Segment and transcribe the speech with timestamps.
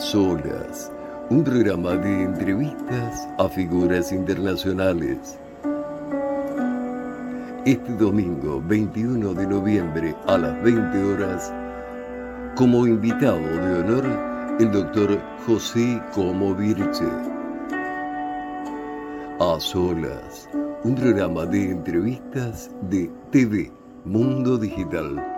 [0.00, 0.92] Solas,
[1.30, 5.38] un programa de entrevistas a figuras internacionales.
[7.64, 11.52] Este domingo 21 de noviembre a las 20 horas,
[12.56, 14.04] como invitado de honor,
[14.60, 17.04] el doctor José Como Virche.
[19.40, 20.48] A Solas,
[20.84, 23.72] un programa de entrevistas de TV
[24.04, 25.35] Mundo Digital.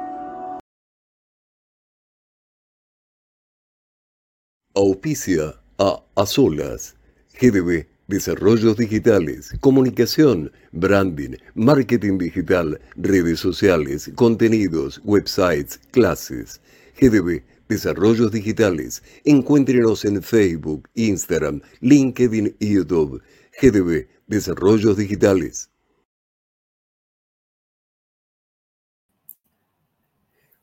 [4.78, 6.95] Auspicia a A Solas,
[7.41, 16.60] GDB, Desarrollos Digitales, Comunicación, Branding, Marketing Digital, Redes Sociales, Contenidos, Websites, Clases.
[16.96, 19.02] GDB, Desarrollos Digitales.
[19.24, 23.20] Encuéntrenos en Facebook, Instagram, LinkedIn y YouTube.
[23.60, 25.70] GDB, Desarrollos Digitales.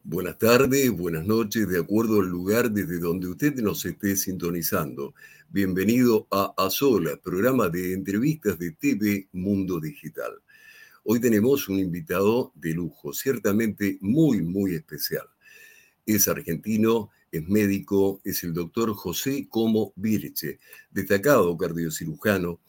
[0.07, 5.15] Buenas tardes, buenas noches, de acuerdo al lugar desde donde usted nos esté sintonizando.
[5.49, 10.31] Bienvenido a Azola, programa de entrevistas de TV Mundo Digital.
[11.05, 15.25] Hoy tenemos un invitado de lujo, ciertamente muy, muy especial.
[16.05, 20.59] Es argentino, es médico, es el doctor José Como Virche,
[20.91, 22.59] destacado cardiocirujano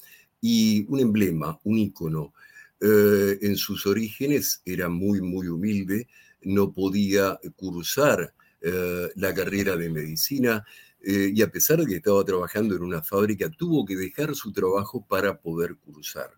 [0.41, 2.33] y un emblema, un ícono.
[2.81, 6.09] Eh, en sus orígenes era muy, muy humilde,
[6.47, 10.65] no podía cursar eh, la carrera de medicina
[11.03, 14.53] eh, y a pesar de que estaba trabajando en una fábrica, tuvo que dejar su
[14.53, 16.31] trabajo para poder cursar.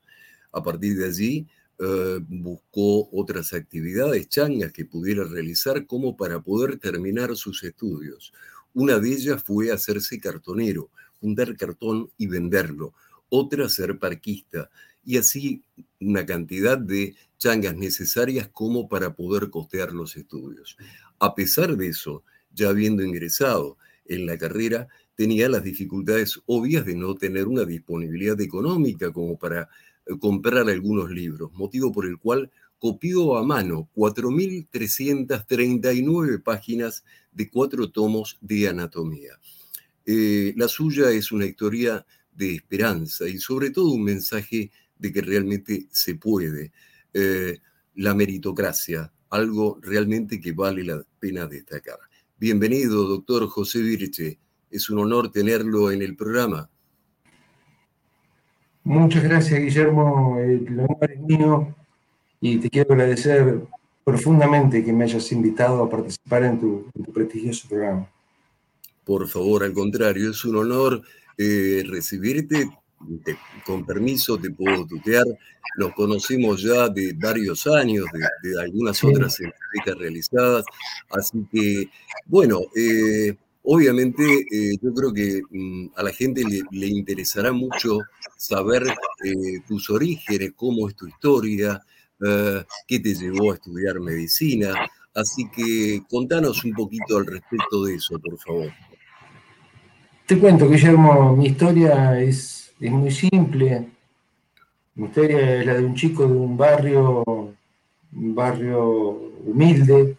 [0.52, 1.46] A partir de allí,
[1.78, 8.32] eh, buscó otras actividades changas que pudiera realizar como para poder terminar sus estudios.
[8.72, 12.94] Una de ellas fue hacerse cartonero, juntar cartón y venderlo.
[13.28, 14.70] Otra, ser parquista
[15.04, 15.62] y así
[16.00, 20.76] una cantidad de changas necesarias como para poder costear los estudios.
[21.18, 26.94] A pesar de eso, ya habiendo ingresado en la carrera, tenía las dificultades obvias de
[26.94, 29.70] no tener una disponibilidad económica como para
[30.06, 37.90] eh, comprar algunos libros, motivo por el cual copió a mano 4.339 páginas de cuatro
[37.90, 39.38] tomos de anatomía.
[40.06, 45.20] Eh, la suya es una historia de esperanza y sobre todo un mensaje de que
[45.20, 46.72] realmente se puede.
[47.14, 47.58] Eh,
[47.94, 51.98] la meritocracia, algo realmente que vale la pena destacar.
[52.36, 54.38] Bienvenido, doctor José Virche.
[54.70, 56.70] Es un honor tenerlo en el programa.
[58.84, 60.38] Muchas gracias, Guillermo.
[60.38, 61.74] El honor es mío
[62.40, 63.60] y te quiero agradecer
[64.04, 68.08] profundamente que me hayas invitado a participar en tu, prestigioso programa.
[69.04, 71.02] Por favor, al contrario, es un honor
[71.36, 72.70] eh, recibirte
[73.64, 75.24] con permiso te puedo tutear,
[75.76, 78.06] nos conocimos ya de varios años,
[78.42, 80.64] de, algunas otras entrevistas realizadas,
[81.10, 81.88] así que,
[82.26, 87.98] bueno, eh, obviamente eh, yo creo que mm, a la gente le, interesará mucho
[88.36, 88.84] saber
[89.24, 91.80] eh, tus orígenes, cómo es tu historia,
[92.20, 94.74] qué te llevó a estudiar medicina,
[95.14, 98.72] así que contanos un poquito al respecto de eso, por favor.
[100.26, 103.88] Te cuento, Guillermo, mi historia es es muy simple.
[104.94, 109.10] Mi historia es la de un chico de un barrio, un barrio
[109.44, 110.16] humilde,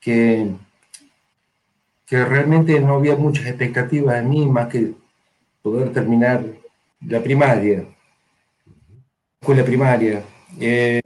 [0.00, 0.52] que,
[2.06, 4.92] que realmente no había muchas expectativas en mí más que
[5.62, 6.44] poder terminar
[7.06, 7.84] la primaria,
[9.40, 10.22] escuela primaria.
[10.60, 11.00] Eh,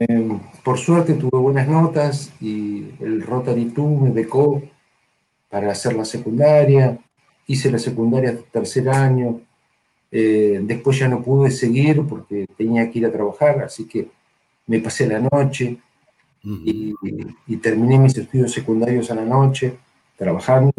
[0.63, 4.61] por suerte tuve buenas notas y el Rotary Club me becó
[5.49, 6.97] para hacer la secundaria.
[7.47, 9.41] Hice la secundaria tercer año,
[10.11, 14.09] eh, después ya no pude seguir porque tenía que ir a trabajar, así que
[14.67, 15.77] me pasé la noche
[16.43, 16.93] y,
[17.61, 19.77] terminé mis estudios secundarios a la noche
[20.17, 20.73] trabajando.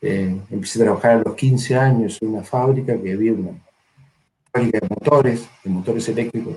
[0.00, 3.52] Eh, empecé a trabajar a los 15 años en una fábrica que había una
[4.52, 6.54] fábrica de motores, de motores eléctricos,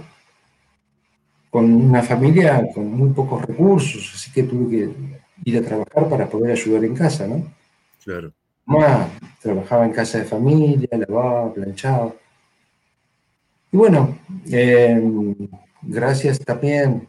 [1.49, 4.90] con una familia con muy pocos recursos, así que tuve que
[5.46, 7.43] ir a trabajar para poder ayudar en casa, ¿no?
[8.03, 8.31] Claro
[9.41, 12.13] trabajaba en casa de familia, lavaba, planchaba.
[13.71, 14.17] Y bueno,
[14.47, 15.35] em,
[15.81, 17.07] gracias también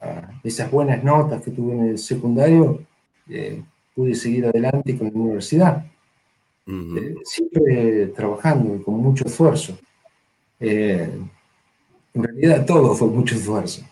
[0.00, 2.82] a esas buenas notas que tuve en el secundario,
[3.28, 3.62] eh,
[3.94, 5.86] pude seguir adelante con la universidad.
[6.66, 9.76] Eh, siempre trabajando y con mucho esfuerzo.
[10.60, 11.10] Eh,
[12.14, 13.82] en realidad todo fue mucho esfuerzo.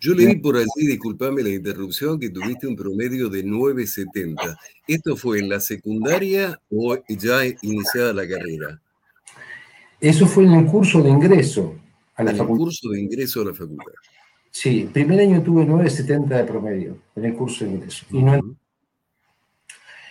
[0.00, 4.56] Yo leí por allí, disculpame la interrupción, que tuviste un promedio de 9.70.
[4.86, 8.80] ¿Esto fue en la secundaria o ya iniciada la carrera?
[10.00, 11.74] Eso fue en el curso de ingreso
[12.16, 12.54] a la facultad.
[12.54, 13.92] el curso de ingreso a la facultad.
[14.50, 18.06] Sí, primer año tuve 9.70 de promedio en el curso de ingreso.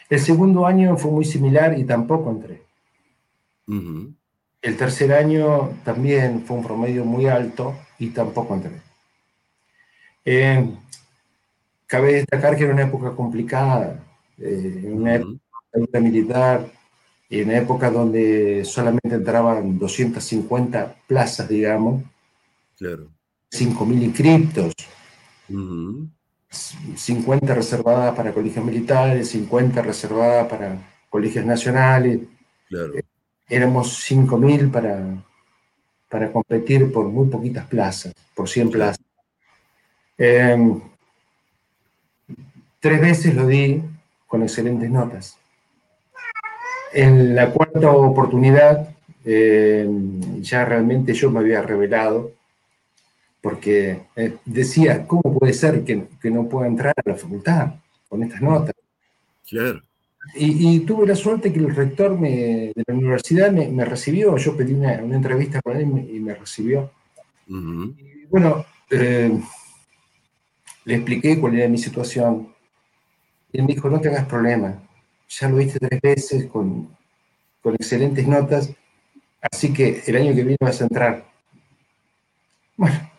[0.07, 2.61] El segundo año fue muy similar y tampoco entré.
[4.61, 8.88] El tercer año también fue un promedio muy alto y tampoco entré.
[10.31, 10.63] Eh,
[11.87, 13.99] cabe destacar que era una época complicada,
[14.37, 16.67] eh, una época militar,
[17.31, 22.03] en una época donde solamente entraban 250 plazas, digamos.
[22.77, 23.07] Claro.
[23.51, 24.73] 5.000 inscriptos.
[26.95, 30.77] 50 reservadas para colegios militares, 50 reservadas para
[31.09, 32.19] colegios nacionales.
[32.67, 32.93] Claro.
[32.93, 33.03] Eh,
[33.49, 35.25] éramos 5.000 para,
[36.07, 39.08] para competir por muy poquitas plazas, por 100 plazas.
[40.19, 40.81] Em,
[42.81, 43.81] tres veces lo di
[44.27, 45.37] con excelentes notas.
[46.91, 48.89] En la cuarta oportunidad,
[49.23, 52.33] em, ya realmente yo me había revelado,
[53.41, 57.75] porque eh, decía, ¿cómo puede ser que, que, no pueda entrar a la facultad
[58.09, 58.75] con estas notas?
[59.47, 59.81] Claro.
[60.35, 64.95] Y, tuve la suerte que el rector de la universidad me, recibió, yo pedí una,
[64.95, 66.91] entrevista con él y me recibió.
[67.47, 69.31] y bueno, eh,
[70.89, 72.53] le expliqué cuál era mi situación.
[73.51, 74.81] Y él me dijo, no tengas problema,
[75.27, 76.95] ya lo viste tres veces con,
[77.61, 78.71] con excelentes notas,
[79.41, 81.25] así que el año que viene vas a entrar.
[82.77, 83.11] Bueno,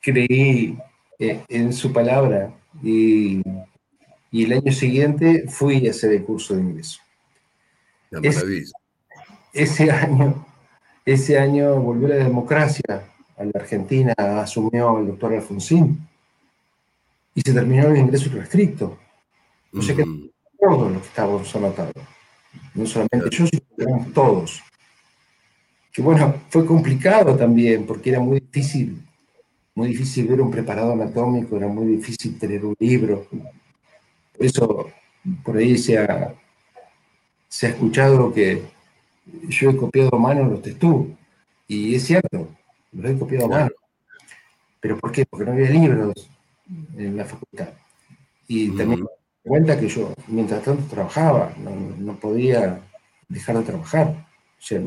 [0.00, 0.78] creí
[1.18, 2.52] eh, en su palabra
[2.82, 3.42] y
[4.30, 7.00] y el año siguiente fui a hacer el curso de ingreso.
[9.52, 10.46] ese, año,
[11.04, 13.04] ese año volvió la democracia
[13.36, 16.06] a la Argentina, asumió el doctor Alfonsín
[17.34, 18.98] y se terminó el ingreso restricto.
[19.72, 20.04] O sea que
[20.58, 21.94] todos los que estábamos anotados,
[22.74, 24.62] no solamente yo, sino todos.
[25.92, 29.02] Que bueno, fue complicado también porque era muy difícil,
[29.74, 33.26] muy difícil ver un preparado anatómico, era muy difícil tener un libro,
[34.36, 34.90] por eso,
[35.44, 36.34] por ahí se ha,
[37.48, 38.62] se ha escuchado que
[39.48, 41.16] yo he copiado a mano los testú,
[41.66, 42.48] y es cierto,
[42.92, 43.70] los he copiado a mano.
[44.80, 45.26] ¿Pero por qué?
[45.26, 46.30] Porque no había libros
[46.96, 47.68] en la facultad.
[48.48, 49.06] Y también me
[49.44, 52.80] cuenta que yo, mientras tanto, trabajaba, no, podía
[53.28, 54.26] dejar de trabajar.
[54.58, 54.80] O sea,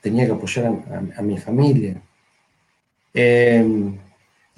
[0.00, 2.02] tenía que apoyar a, mi familia.
[3.14, 3.96] Eh,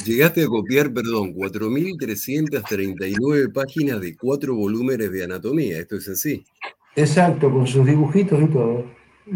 [0.04, 6.42] Llegaste a copiar, perdón, 4.339 páginas de cuatro volúmenes de anatomía, esto es así.
[6.96, 8.86] Exacto, con sus dibujitos y todo.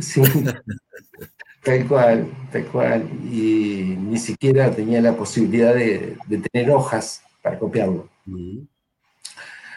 [0.01, 0.23] Sí,
[1.65, 3.09] tal cual, tal cual.
[3.25, 6.17] Y ni siquiera tenía la posibilidad de,
[6.53, 8.09] tener hojas para copiarlo.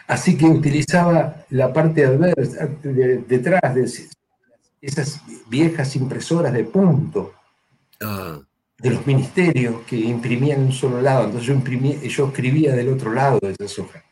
[0.06, 3.90] Así que utilizaba la parte adversa, detrás de
[4.80, 7.34] esas viejas impresoras de punto.
[8.00, 8.40] Ah
[8.80, 11.24] de los ministerios que imprimían en un solo lado.
[11.24, 14.02] Entonces yo, imprimía, yo escribía del otro lado de esas hojas.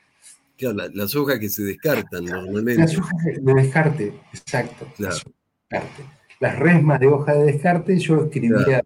[0.59, 2.83] Claro, las hojas que se descartan normalmente.
[2.83, 4.87] Las hojas de descarte, exacto.
[4.99, 5.23] Las,
[6.41, 8.83] resmas de hoja de descarte yo escribía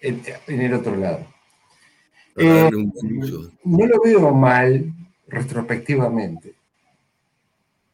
[0.00, 0.22] en,
[0.60, 1.26] el otro lado.
[2.36, 2.70] Eh,
[3.64, 4.92] no lo veo mal
[5.26, 6.54] retrospectivamente.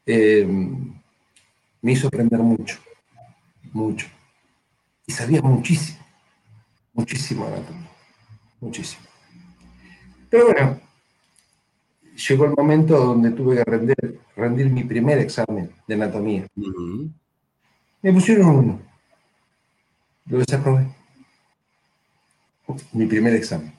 [0.06, 0.46] Eh,
[1.80, 2.78] me hizo aprender mucho,
[3.72, 4.06] mucho.
[5.06, 6.04] Y sabía muchísimo
[6.94, 7.90] muchísimo anatomía,
[8.60, 9.02] muchísimo.
[10.30, 10.80] Pero bueno,
[12.28, 16.46] llegó el momento donde tuve que rendir, rendir mi primer examen de anatomía.
[18.02, 18.93] Me pusieron uno.
[20.26, 20.86] Lo desaprobé.
[22.92, 23.72] Mi primer examen.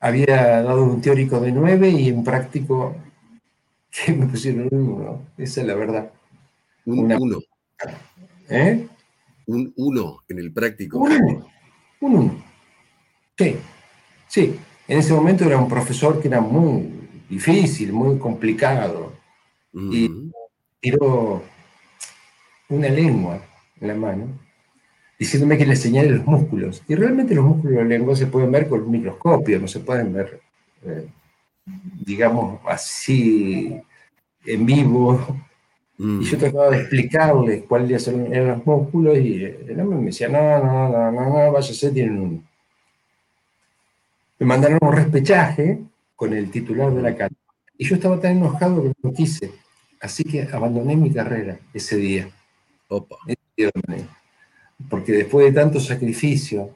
[0.00, 2.96] Había dado un teórico de nueve y un práctico
[3.90, 5.26] que me pusieron un uno.
[5.36, 6.12] Esa es la verdad.
[6.86, 7.38] Un uno.
[8.48, 8.86] ¿Eh?
[9.46, 10.98] un 1 en el práctico.
[10.98, 11.44] Un
[12.00, 12.44] 1.
[13.36, 13.56] Sí,
[14.28, 14.58] sí.
[14.86, 16.90] En ese momento era un profesor que era muy
[17.28, 19.12] difícil, muy complicado.
[19.72, 20.30] Y
[20.80, 21.42] tiró
[22.68, 23.42] una lengua en
[23.84, 24.26] la mano,
[25.18, 26.82] diciéndome que le señale los músculos.
[26.88, 29.80] Y realmente los músculos de la lengua se pueden ver con un microscopio, no se
[29.80, 30.40] pueden ver,
[30.84, 31.06] eh,
[32.04, 33.80] digamos, así
[34.44, 35.20] en vivo
[35.98, 36.22] Mm.
[36.22, 40.40] Y yo trataba de explicarle cuáles eran los músculos y el hombre me decía, no,
[40.58, 42.42] no, no, no, no, váyase, tienen uno.
[44.38, 45.80] Me mandaron un respechaje
[46.16, 47.36] con el titular de la carta.
[47.78, 49.52] Y yo estaba tan enojado que no quise.
[50.00, 52.28] Así que abandoné mi carrera ese día.
[52.88, 53.16] Opa.
[54.88, 56.70] Porque después de tanto sacrificio,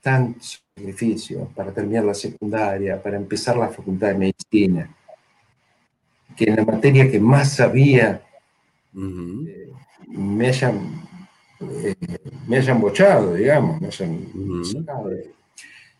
[0.00, 4.96] tanto sacrificio para terminar la secundaria, para empezar la facultad de medicina,
[6.36, 8.22] que en la materia que más sabía
[8.96, 9.70] eh,
[10.08, 11.08] me hayan
[11.60, 11.94] eh,
[12.46, 14.26] me hayan bochado, digamos, me hayan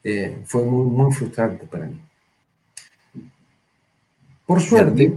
[0.03, 2.01] eh, fue muy, muy frustrante para mí.
[4.47, 5.15] Por suerte,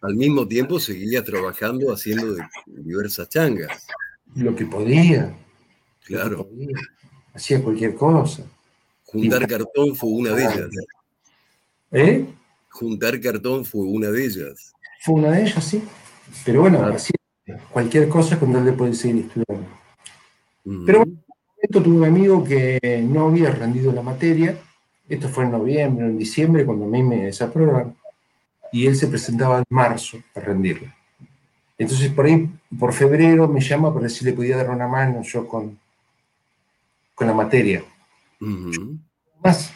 [0.00, 2.34] Al mismo tiempo seguía trabajando haciendo
[2.66, 3.86] diversas changas.
[4.34, 5.34] Lo que podía.
[6.04, 6.48] Claro.
[7.34, 8.44] Hacía cualquier cosa.
[9.04, 10.70] Juntar cartón fue una de ellas.
[11.90, 12.26] ¿Eh?
[12.70, 14.72] Juntar cartón fue una de ellas.
[15.02, 15.82] Fue una de ellas, sí.
[16.44, 17.16] Pero bueno, hacía
[17.70, 19.68] cualquier cosa con tal de poder seguir estudiando.
[20.86, 21.24] Pero en un
[21.56, 24.56] momento tuve un amigo que no había rendido la materia.
[25.08, 27.96] Esto fue en noviembre, en diciembre, cuando a mí me desaprobaron.
[28.72, 30.96] Y él se presentaba en marzo a rendirla.
[31.82, 32.48] Entonces, por ahí,
[32.78, 35.78] por febrero, me llama para ver si le podía dar una mano yo con,
[37.14, 37.82] con la materia.
[39.42, 39.72] Más.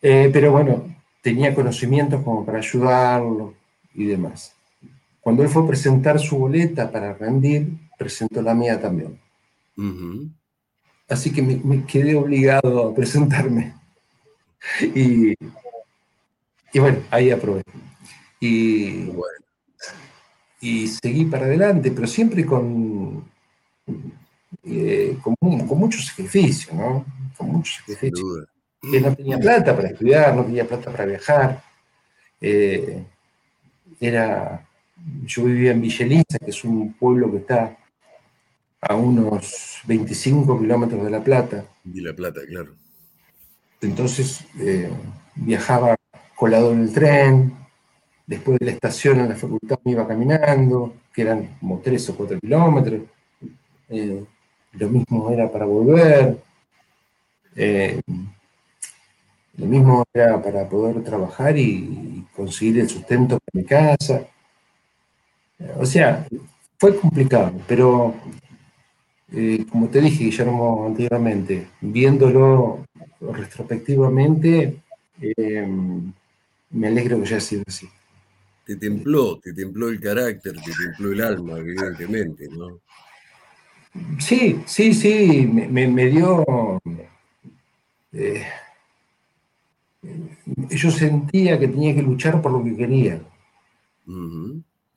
[0.00, 3.54] Eh, pero bueno, tenía conocimientos como para ayudarlo
[3.92, 4.54] y demás.
[5.20, 9.18] Cuando él fue a presentar su boleta para rendir, presentó la mía también.
[11.08, 13.74] Así que me, quedé obligado a presentarme.
[14.94, 15.34] Y,
[16.72, 17.62] y bueno, ahí aprobé.
[18.40, 19.10] Y,
[20.64, 23.22] y seguí para adelante, pero siempre con,
[24.64, 27.04] eh, con, mucho sacrificio, ¿no?
[27.36, 28.46] Con mucho sacrificio.
[28.80, 31.62] Que no tenía plata para estudiar, no tenía plata para viajar.
[32.40, 33.04] Eh,
[34.00, 34.66] era,
[35.26, 37.76] yo vivía en Villeliza, que es un pueblo que está
[38.80, 41.66] a unos 25 kilómetros de La Plata.
[41.84, 42.74] De La Plata, claro.
[43.82, 44.90] Entonces eh,
[45.34, 45.94] viajaba
[46.34, 47.63] colado en el tren,
[48.26, 52.16] después de la estación en la facultad me iba caminando, que eran como 3 o
[52.16, 53.02] 4 kilómetros.
[53.88, 54.24] Eh,
[54.72, 56.38] lo mismo era para volver.
[57.56, 58.00] Eh,
[59.56, 64.26] lo mismo era para poder trabajar y, conseguir el sustento para mi casa.
[65.76, 66.26] O sea,
[66.78, 68.14] fue complicado, pero
[69.32, 72.84] eh, como te dije, Guillermo, anteriormente, viéndolo
[73.20, 74.80] retrospectivamente,
[75.20, 75.68] eh,
[76.70, 77.88] me alegro que haya sido así.
[78.64, 82.80] Te templó, te templó el carácter, te templó el alma, evidentemente, ¿no?
[84.18, 86.80] Sí, sí, sí, me, dio...
[88.12, 88.44] Eh,
[90.70, 93.20] yo sentía que tenía que luchar por lo que quería.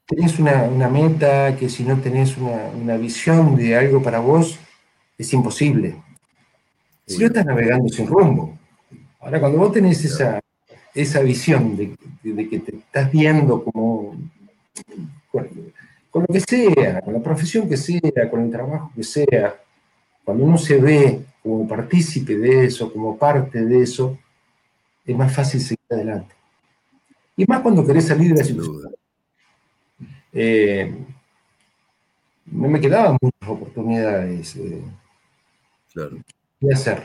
[0.08, 4.58] Tenés una, meta que si no tenés una, visión de algo para vos,
[5.18, 6.02] es imposible.
[7.06, 8.58] Si no estás navegando sin rumbo.
[9.20, 10.40] Ahora, cuando vos tenés esa,
[10.98, 11.96] esa visión de,
[12.50, 14.16] que te estás viendo como
[15.32, 19.56] con, lo que sea, con la profesión que sea, con el trabajo que sea,
[20.24, 24.18] cuando uno se ve como partícipe de eso, como parte de eso,
[25.06, 26.34] es más fácil seguir adelante.
[27.36, 28.96] Y más cuando querés salir de la situación.
[30.34, 30.98] Eh,
[32.48, 34.82] no me quedaban muchas oportunidades eh,
[36.60, 37.04] de hacer.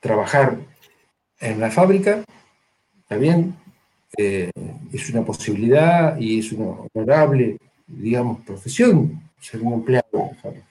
[0.00, 0.58] Trabajar
[1.42, 2.24] en la fábrica,
[3.02, 3.54] está bien,
[4.16, 4.50] eh,
[4.92, 10.66] es una posibilidad y es una honorable, digamos, profesión ser un empleado de la fábrica.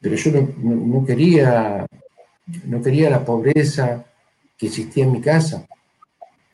[0.00, 1.86] Pero yo no quería
[2.64, 4.04] no quería la pobreza
[4.56, 5.66] que existía en mi casa.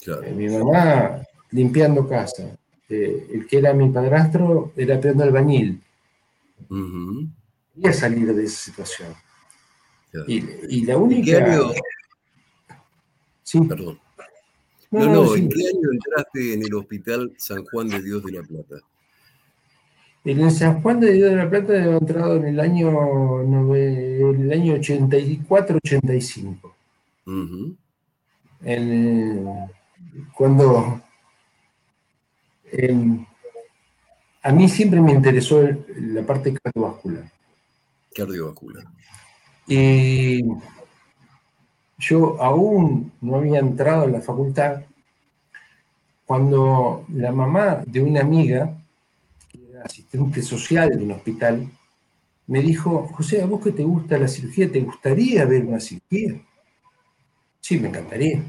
[0.06, 2.56] Eh, mi mamá limpiando casa.
[2.88, 5.80] Eh, el que era mi padrastro era el albañil.
[7.74, 9.14] Quería salir de esa situación.
[10.28, 11.44] Y, la única...
[13.54, 13.60] Sí.
[13.68, 14.00] Perdón.
[14.90, 18.42] No, no, ¿en qué año entraste en el Hospital San Juan de Dios de la
[18.42, 18.80] Plata?
[20.24, 24.52] En el San Juan de Dios de la Plata he entrado en el año, el
[24.52, 26.74] año 84-85.
[30.32, 31.00] cuando
[34.42, 35.62] a mí siempre me interesó
[35.96, 37.30] la parte cardiovascular.
[38.16, 38.84] Cardiovascular.
[39.68, 40.42] Y
[41.98, 44.82] yo aún no había entrado en la facultad
[46.24, 48.76] cuando la mamá de una amiga
[49.84, 51.70] asistente social de un hospital,
[52.46, 56.40] me dijo, José, ¿a vos que te gusta la cirugía, te gustaría ver una cirugía?
[57.60, 58.42] Sí, me encantaría.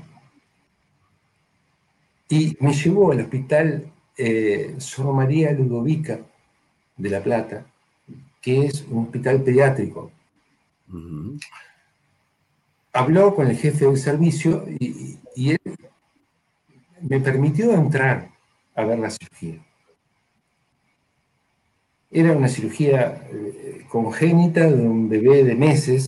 [2.29, 6.19] Y me llevó al hospital eh, Sor María Ludovica
[6.97, 7.65] de La Plata,
[8.41, 10.11] que es un hospital pediátrico.
[12.95, 15.59] Habló con el jefe del servicio y él
[17.01, 18.29] me permitió entrar
[18.73, 19.59] a ver la cirugía.
[22.09, 26.07] Era una cirugía eh, congénita de un bebé de meses.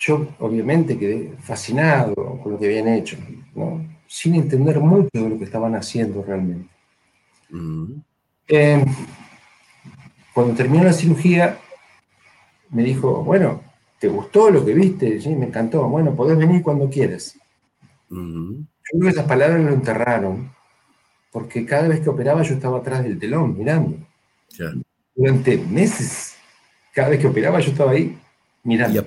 [0.00, 3.16] Yo obviamente quedé fascinado con lo que habían hecho,
[4.06, 6.68] sin entender mucho de lo que estaban haciendo realmente.
[8.46, 8.84] Em,
[10.32, 11.58] cuando terminó la cirugía,
[12.70, 13.62] me dijo, bueno,
[13.98, 15.20] ¿te gustó lo que viste?
[15.20, 15.88] Sí, me encantó.
[15.88, 17.36] Bueno, podés venir cuando quieras.
[18.10, 20.50] Yo creo que esas palabras lo enterraron,
[21.30, 23.98] porque cada vez que operaba yo estaba atrás del telón mirando.
[25.14, 26.36] Durante meses,
[26.92, 28.18] cada vez que operaba yo estaba ahí
[28.62, 29.04] mirando.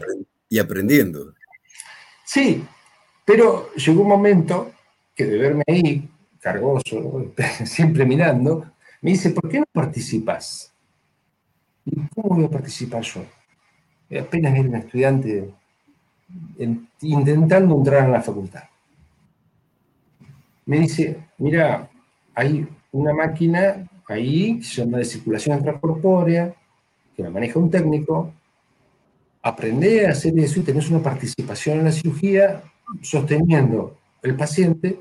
[0.50, 1.34] Y, aprendiendo.
[2.26, 2.64] Sí,
[3.26, 4.72] pero llegó un momento
[5.16, 7.34] que de verme ahí, cargoso,
[7.66, 8.72] siempre mirando,
[9.02, 10.74] me dice, ¿por qué no participas?
[11.86, 13.26] ¿Y cómo voy a participar yo?
[14.20, 15.50] Apenas era un estudiante
[17.02, 18.64] intentando entrar en la facultad.
[20.66, 21.90] Me dice, mira,
[22.36, 26.54] hay una máquina ahí que se llama de circulación extracorpórea,
[27.16, 28.34] que la maneja un técnico,
[29.42, 32.64] aprende a hacer eso y tenés una participación en la cirugía
[33.02, 35.00] sosteniendo el paciente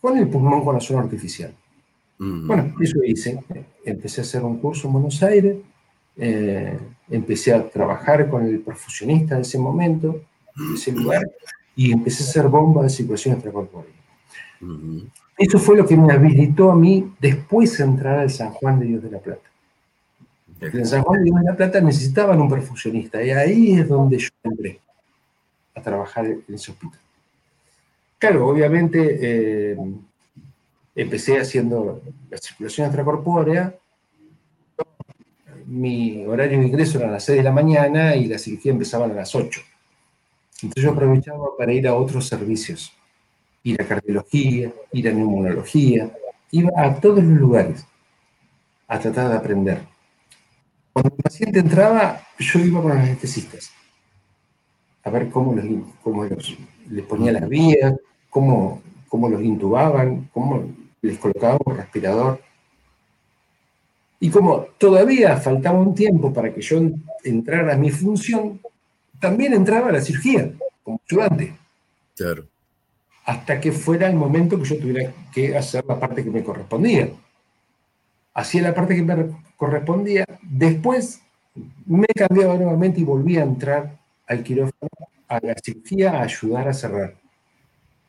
[0.00, 1.54] con el pulmón con la zona artificial.
[2.18, 2.46] Mm.
[2.46, 3.38] Bueno, eso hice.
[3.84, 5.56] Empecé a hacer un curso en Buenos Aires,
[6.16, 6.78] eh,
[7.10, 10.22] empecé a trabajar con el perfusionista de ese momento,
[10.56, 11.22] en ese lugar,
[11.76, 13.92] y empecé a hacer bombas de circulación extracorpórea.
[15.36, 18.86] Eso fue lo que me habilitó a mí después de entrar al San Juan de
[18.86, 19.50] Dios de la Plata.
[20.60, 24.18] en San Juan de Dios de la Plata necesitaban un perfusionista y ahí es donde
[24.18, 24.80] yo entré
[25.74, 27.00] a trabajar en ese hospital.
[28.18, 29.76] Claro, obviamente eh,
[30.94, 33.74] empecé haciendo la circulación extracorpórea.
[35.74, 39.06] Mi horario de ingreso era a las 6 de la mañana y la cirugía empezaba
[39.06, 39.60] a las 8.
[40.62, 42.92] Entonces yo aprovechaba para ir a otros servicios
[43.64, 46.10] ir a cardiología, ir a neumonología,
[46.50, 47.86] iba a todos los lugares
[48.86, 49.80] a tratar de aprender.
[50.92, 53.72] Cuando el paciente entraba, yo iba con los anestesistas
[55.02, 55.64] a ver cómo, los,
[56.02, 57.94] cómo les ponía las vías,
[58.30, 60.64] cómo, cómo los intubaban, cómo
[61.02, 62.40] les colocaban un respirador.
[64.24, 66.80] Y como todavía faltaba un tiempo para que yo
[67.22, 68.60] entrara a mi función,
[69.20, 70.50] también entraba a la cirugía
[70.82, 71.54] como ayudante.
[72.16, 72.44] Claro
[73.24, 77.08] hasta que fuera el momento que yo tuviera que hacer la parte que me correspondía.
[78.34, 81.20] Hacía la parte que me correspondía, después
[81.86, 83.96] me cambiaba nuevamente y volví a entrar
[84.26, 84.90] al quirófano,
[85.28, 87.14] a la cirugía, a ayudar a cerrar.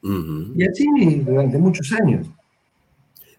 [0.04, 0.86] Y así
[1.26, 2.28] durante muchos años.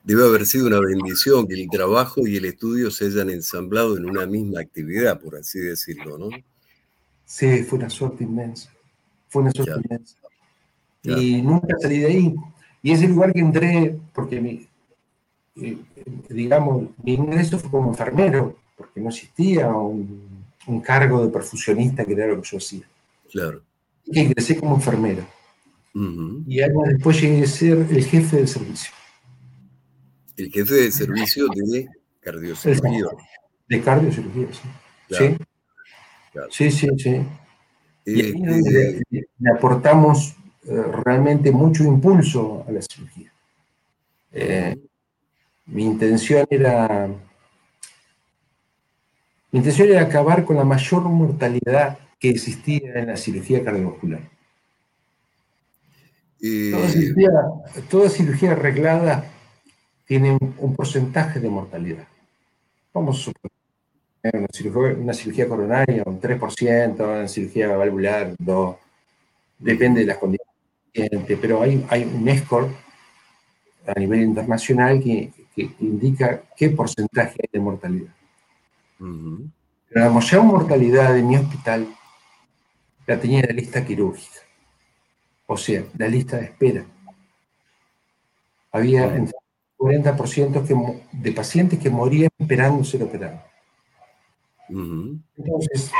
[0.07, 4.07] Debe haber sido una bendición que el trabajo y el estudio se hayan ensamblado en
[4.07, 6.29] una misma actividad, por así decirlo, ¿no?
[7.25, 8.73] Sí, fue una suerte inmensa.
[9.29, 10.16] Fue una suerte inmensa
[11.14, 12.35] y nunca salí de ahí.
[12.83, 14.66] Y ese lugar que entré, porque mi,
[15.57, 15.79] eh,
[16.29, 20.45] digamos, mi ingreso fue como enfermero, porque no existía un,
[20.83, 22.83] cargo de perfusionista que era lo que yo hacía.
[23.31, 23.62] Claro.
[24.05, 25.25] Y ingresé como enfermero.
[25.95, 28.92] Y años después llegué a ser el jefe del servicio.
[30.37, 31.88] El jefe de servicio de
[32.20, 33.07] cardiocirugía.
[33.68, 35.37] De cardiocirugía, sí.
[36.51, 36.70] Sí.
[36.70, 37.27] sí, sí,
[38.07, 43.33] y eh, le, aportamos eh, realmente mucho impulso a la cirugía.
[44.33, 44.77] Eh,
[45.66, 47.09] mi intención era
[49.51, 54.20] mi intención era acabar con la mayor mortalidad que existía en la cirugía cardiovascular.
[57.90, 59.33] Toda, cirugía, arreglada
[60.07, 62.07] tiene un, porcentaje de mortalidad.
[62.95, 63.53] Vamos a suponer
[64.33, 68.79] una cirugía, una cirugía coronaria, un 3%, una cirugía valvular, 2%,
[69.59, 70.47] depende de las condiciones
[71.40, 72.69] pero hay, hay un score
[73.87, 75.31] a nivel internacional que,
[75.81, 78.12] indica qué porcentaje hay de mortalidad.
[78.99, 81.88] Pero la mayor mortalidad de mi hospital
[83.07, 84.40] la tenía la lista quirúrgica,
[85.47, 86.85] o sea, la lista de espera.
[88.71, 89.33] Había un
[89.78, 93.40] 40% de pacientes que morían esperando ser operados.
[94.68, 95.90] Entonces,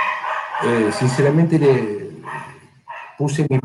[0.65, 2.11] eh, sinceramente le
[3.19, 3.61] puse mi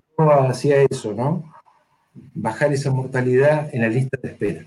[0.47, 1.51] hacía eso, ¿no?
[2.33, 4.65] Bajar esa mortalidad en la lista de espera.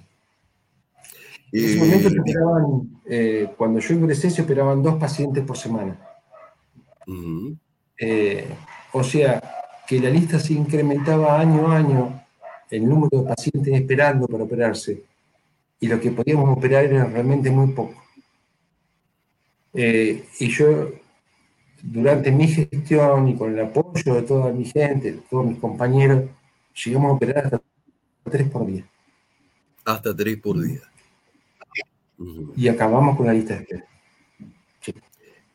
[1.52, 5.96] En ese momento se operaban, eh, cuando yo ingresé, se operaban dos pacientes por semana.
[7.98, 8.48] Eh,
[8.92, 9.40] o sea,
[9.87, 12.20] que la lista se incrementaba año a año
[12.70, 15.04] el número de pacientes esperando para operarse
[15.85, 18.03] y lo que podíamos operar era realmente muy poco.
[19.75, 20.92] Eh, y yo
[21.83, 26.25] durante mi gestión y con el apoyo de toda mi gente, de todos mis compañeros,
[26.83, 27.61] llegamos a operar hasta
[28.31, 28.88] tres por día.
[29.85, 30.81] Hasta tres por día.
[32.57, 33.85] Y acabamos con la lista de espera.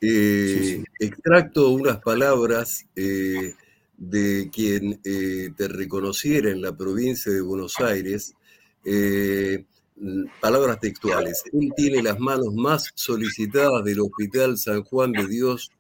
[0.02, 3.56] Eh, extracto unas palabras eh,
[3.98, 8.36] de quien eh, te reconociera en la provincia de Buenos Aires,
[10.40, 11.44] palabras textuales.
[11.52, 15.72] Él tiene las manos más solicitadas del Hospital San Juan de Dios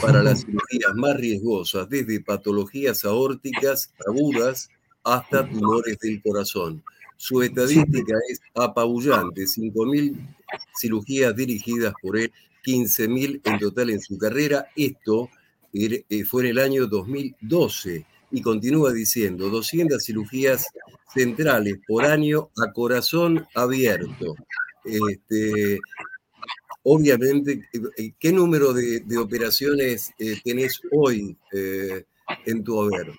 [0.00, 4.70] para las cirugías más riesgosas, desde patologías aórticas agudas
[5.04, 6.82] hasta tumores del corazón.
[7.16, 10.36] Su estadística es apabullante, 5.000
[10.80, 12.32] cirugías dirigidas por él,
[12.64, 14.68] 15.000 en total en su carrera.
[14.76, 15.28] Esto
[15.72, 20.66] eh, fue en el año 2012 y continúa diciendo 200 cirugías
[21.12, 24.34] centrales por año a corazón abierto.
[24.84, 25.78] Este,
[26.82, 31.36] obviamente, eh, ¿qué número de, operaciones eh, tenés hoy
[32.44, 33.12] en tu haber?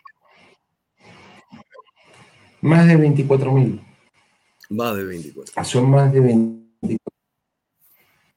[2.62, 3.82] Más de 24.000.
[4.70, 5.64] Más de 24.
[5.64, 7.00] Son más de 24.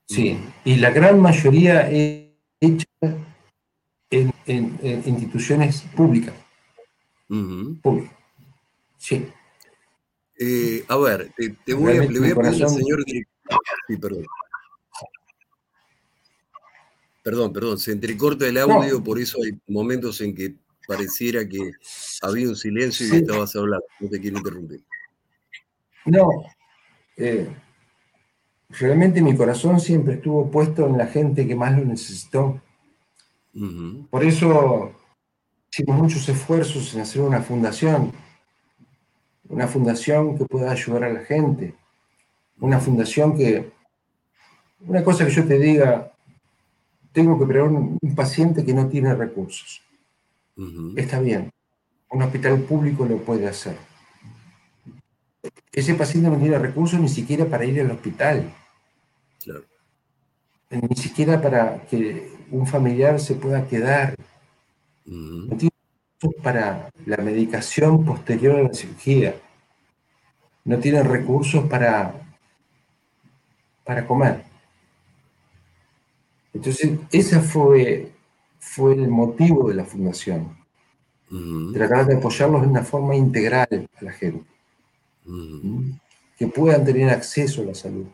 [0.06, 2.28] Sí, y la gran mayoría es
[2.60, 2.86] hecha
[4.10, 6.34] en, instituciones públicas.
[7.82, 8.16] Públicas.
[8.98, 9.26] Sí.
[10.38, 11.32] Eh, a ver,
[11.64, 13.60] te, voy a, le voy a pedir al señor director.
[13.88, 14.26] Sí, perdón.
[17.22, 21.72] Perdón, perdón, se entrecorta el audio, por eso hay momentos en que pareciera que
[22.20, 23.86] había un silencio y estabas hablando.
[24.00, 24.82] No te quiero interrumpir.
[26.04, 26.28] No,
[27.16, 27.48] eh,
[28.68, 32.60] realmente mi corazón siempre estuvo puesto en la gente que más lo necesitó.
[34.10, 34.92] Por eso
[35.72, 38.12] hicimos muchos esfuerzos en hacer una fundación,
[39.48, 41.74] una fundación que pueda ayudar a la gente,
[42.60, 43.70] una fundación que,
[44.86, 46.12] una cosa que yo te diga,
[47.12, 49.82] tengo que operar un, un paciente que no tiene recursos.
[50.96, 51.50] Está bien,
[52.10, 53.76] un hospital público lo puede hacer
[55.72, 58.52] ese paciente no tiene recursos ni siquiera para ir al hospital.
[60.70, 64.14] Ni siquiera para que un familiar se pueda quedar.
[65.48, 69.34] Recursos para la medicación posterior a la cirugía.
[70.64, 72.14] No tiene recursos para,
[73.84, 74.44] para comer.
[76.54, 78.12] Entonces, ese fue,
[78.58, 80.56] fue el motivo de la fundación.
[81.72, 84.44] Tratar de apoyarlos de una forma integral a la gente
[86.36, 88.06] que puedan tener acceso a la salud.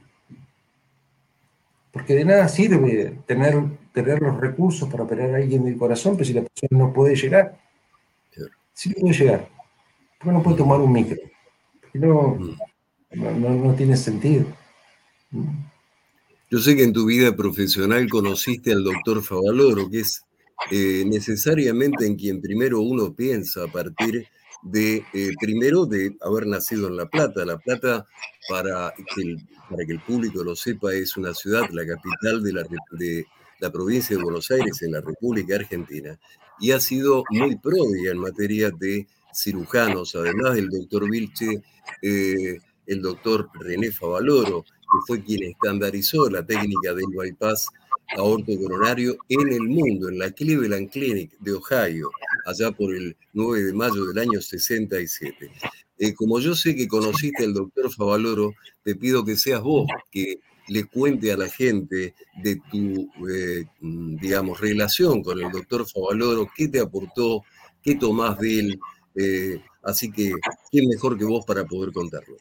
[1.90, 3.62] Porque de nada sirve tener,
[4.02, 7.14] tener los recursos para operar a alguien del corazón, pero si la persona no puede
[7.14, 7.58] llegar.
[8.72, 9.48] Sí puede llegar.
[10.18, 11.16] Porque no puede tomar un micro.
[11.94, 12.38] no,
[13.10, 14.46] no, tiene sentido.
[16.50, 20.24] Yo sé que en tu vida profesional conociste al doctor Favaloro, que es
[20.70, 24.26] eh, necesariamente en quien primero uno piensa a partir
[24.62, 27.44] de, eh, primero, de haber nacido en La Plata.
[27.44, 28.06] La Plata,
[28.48, 32.52] para que, el, para que el público lo sepa, es una ciudad, la capital de
[32.52, 33.26] la, de
[33.60, 36.18] la provincia de Buenos Aires, en la República Argentina,
[36.60, 41.62] y ha sido muy pródiga en materia de cirujanos, además del doctor Vilche,
[42.02, 47.68] eh, el doctor René Favaloro, que fue quien estandarizó la técnica del bypass
[48.16, 52.10] aorto coronario en el mundo, en la Cleveland Clinic de Ohio,
[52.46, 55.50] allá por el 9 de mayo del año 67.
[55.98, 60.40] Eh, como yo sé que conociste al doctor Favaloro, te pido que seas vos que
[60.68, 66.68] le cuente a la gente de tu, eh, digamos, relación con el doctor Favaloro, qué
[66.68, 67.44] te aportó,
[67.82, 68.80] qué tomás de él.
[69.14, 70.32] Eh, así que,
[70.70, 72.36] ¿quién mejor que vos para poder contarlo?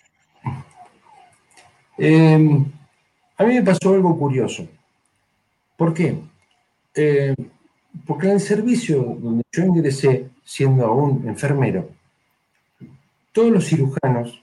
[1.98, 2.66] Em,
[3.38, 4.68] a mí me pasó algo curioso.
[5.76, 6.18] ¿Por qué?
[6.94, 7.36] Eh,
[8.06, 11.90] porque en el servicio donde yo ingresé, siendo aún enfermero,
[13.32, 14.42] todos los cirujanos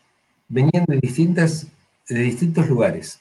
[0.49, 1.67] venían de, distintas,
[2.09, 3.21] de distintos lugares.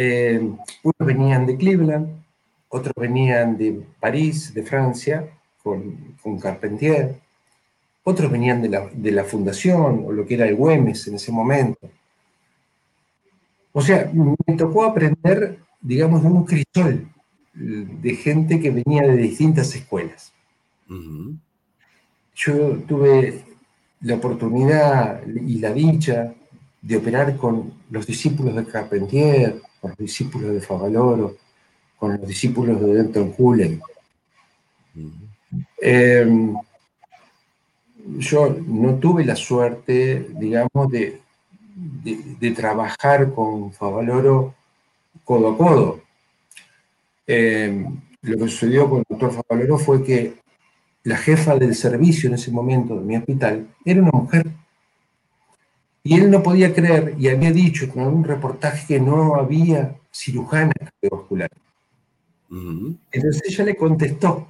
[0.00, 0.38] Eh,
[0.82, 2.22] unos venían de Cleveland,
[2.68, 5.28] otros venían de París, de Francia,
[5.62, 7.18] con, Carpentier,
[8.04, 11.32] otros venían de la, de la, fundación o lo que era el Güemes en ese
[11.32, 11.90] momento.
[13.72, 17.08] O sea, me tocó aprender digamos, de un crisol
[17.54, 20.32] de gente que venía de distintas escuelas.
[22.34, 23.44] Yo tuve
[24.00, 26.34] la oportunidad y la dicha
[26.80, 31.36] de operar con los discípulos de Carpentier, con los discípulos de Favaloro,
[31.96, 33.80] con los discípulos de Denton Cullen.
[35.80, 36.54] Em,
[38.18, 41.20] yo no tuve la suerte, digamos, de,
[41.74, 44.54] de trabajar con Favaloro
[45.28, 46.00] codo a codo.
[47.26, 47.84] Eh,
[48.22, 50.38] lo que sucedió con el doctor Favalero fue que
[51.04, 54.46] la jefa del servicio en ese momento de mi hospital era una mujer.
[56.08, 60.72] Y él no podía creer y había dicho en un reportaje que no había cirujana
[60.72, 61.50] cardiovascular.
[63.12, 64.48] Entonces ella le contestó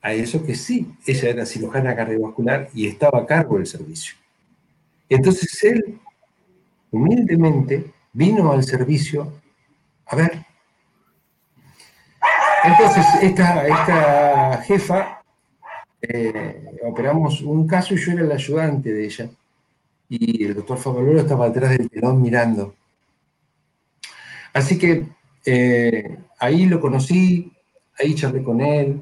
[0.00, 4.14] a eso que sí, ella era cirujana cardiovascular y estaba a cargo del servicio.
[5.08, 5.98] Entonces él,
[6.92, 9.32] humildemente, vino al servicio
[10.06, 10.46] a ver.
[12.62, 15.24] Entonces, esta, esta jefa
[16.00, 19.30] eh, operamos un caso y yo era el ayudante de ella.
[20.14, 22.74] Y el doctor Favaloro estaba atrás del telón mirando.
[24.52, 25.06] Así que
[25.46, 27.50] eh, ahí lo conocí,
[27.98, 29.00] ahí charlé con él,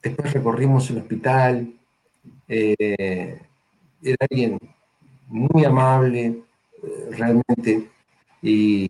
[0.00, 1.74] después recorrimos el hospital.
[2.46, 3.36] Eh,
[4.00, 4.58] era alguien
[5.26, 6.42] muy amable,
[7.10, 7.90] realmente.
[8.40, 8.88] Y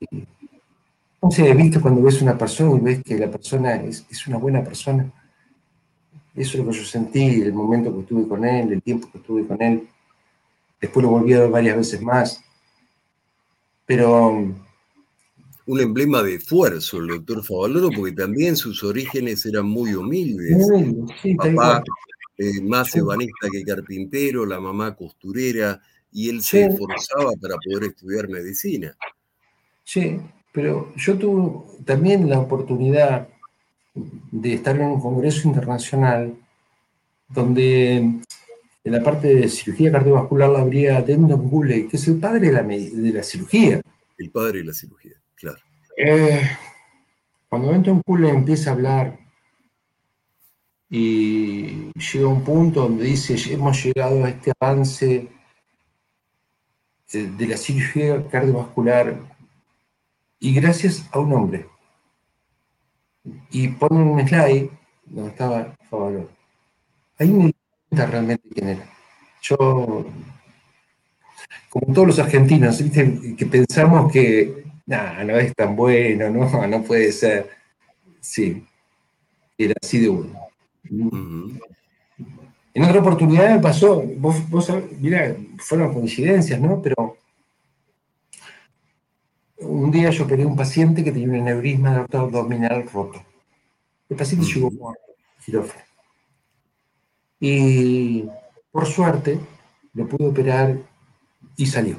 [1.22, 4.36] no sé, visto cuando ves una persona y ves que la persona es, es una
[4.36, 5.10] buena persona
[6.34, 9.18] eso es lo que yo sentí, el momento que estuve con él, el tiempo que
[9.18, 9.86] estuve con él.
[10.84, 12.44] Después lo volví a ver varias veces más.
[13.86, 14.54] Pero...
[15.66, 20.58] Un emblema de esfuerzo el doctor Favaloro, porque también sus orígenes eran muy humildes.
[21.22, 21.82] sí, Papá
[22.36, 25.80] eh, más ebanista que carpintero, la mamá costurera,
[26.12, 28.94] y él se esforzaba para poder estudiar medicina.
[29.84, 30.20] Sí,
[30.52, 33.26] pero yo tuve también la oportunidad
[33.94, 36.34] de estar en un congreso internacional
[37.30, 38.20] donde
[38.84, 42.52] en la parte de cirugía cardiovascular la habría Dendon Gule, que es el padre de
[42.52, 43.80] la, de la cirugía.
[44.18, 45.58] El padre de la cirugía, claro.
[45.96, 46.42] Eh,
[47.48, 49.18] cuando Denton Gule empieza a hablar
[50.90, 55.28] y llega a un punto donde dice, hemos llegado a este avance
[57.10, 59.18] de la cirugía cardiovascular
[60.40, 61.66] y gracias a un hombre
[63.50, 64.70] y pone un slide
[65.06, 66.28] donde estaba Favaloro.
[67.18, 67.54] Ahí me
[67.94, 68.86] cuenta realmente quién era.
[69.42, 70.06] Yo,
[71.68, 77.50] como todos los argentinos, que pensamos que no es tan bueno, no, no puede ser.
[78.20, 78.66] Sí,
[79.58, 80.40] era así de uno.
[82.74, 86.82] En otra oportunidad me pasó, vos, vos mira, fueron coincidencias, ¿no?
[86.82, 87.16] Pero
[89.58, 93.22] un día yo operé a un paciente que tenía un aneurisma abdominal roto.
[94.08, 94.98] El paciente llegó por
[95.44, 95.83] quirófano.
[97.40, 98.24] Y
[98.70, 99.38] por suerte
[99.92, 100.78] lo pude operar
[101.56, 101.96] y salió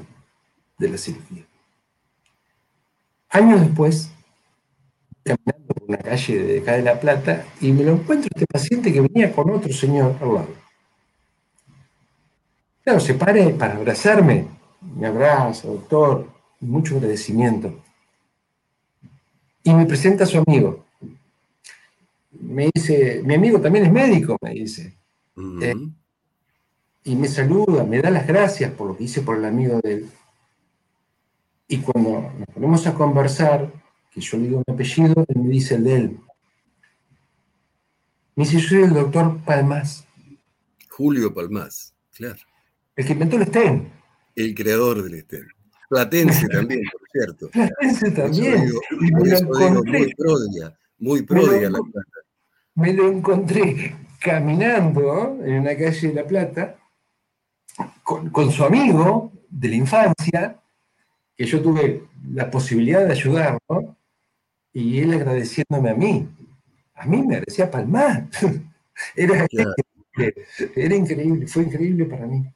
[0.78, 1.44] de la cirugía.
[3.30, 4.10] Años después,
[5.22, 8.92] caminando por una calle de acá de La Plata, y me lo encuentro este paciente
[8.92, 10.48] que venía con otro señor al lado.
[12.82, 14.46] Claro, se pare para abrazarme,
[14.80, 17.82] me abraza, doctor, mucho agradecimiento.
[19.64, 20.86] Y me presenta a su amigo.
[22.30, 24.95] Me dice, mi amigo también es médico, me dice.
[25.36, 25.74] Eh,
[27.04, 29.92] y me saluda, me da las gracias por lo que hice por el amigo de
[29.92, 30.10] él.
[31.68, 33.72] Y cuando nos ponemos a conversar,
[34.10, 36.20] que yo le digo mi apellido, él me dice el de él.
[38.34, 40.06] Me dice, yo soy el doctor Palmas.
[40.90, 42.40] Julio Palmas, claro.
[42.94, 43.88] El que inventó el STEM.
[44.34, 45.46] El creador del STEM.
[45.88, 47.50] Platense también, por cierto.
[47.50, 48.72] Platense también.
[49.00, 52.20] muy pródiga, muy pródiga la plata.
[52.74, 56.76] Me lo encontré caminando en una calle de La Plata
[58.02, 60.60] con, su amigo de la infancia,
[61.36, 63.96] que yo tuve la posibilidad de ayudarlo,
[64.72, 66.28] y él agradeciéndome a mí.
[66.94, 68.28] A mí me agradecía palmar.
[69.14, 69.46] Era,
[70.74, 72.46] era increíble, fue increíble para mí.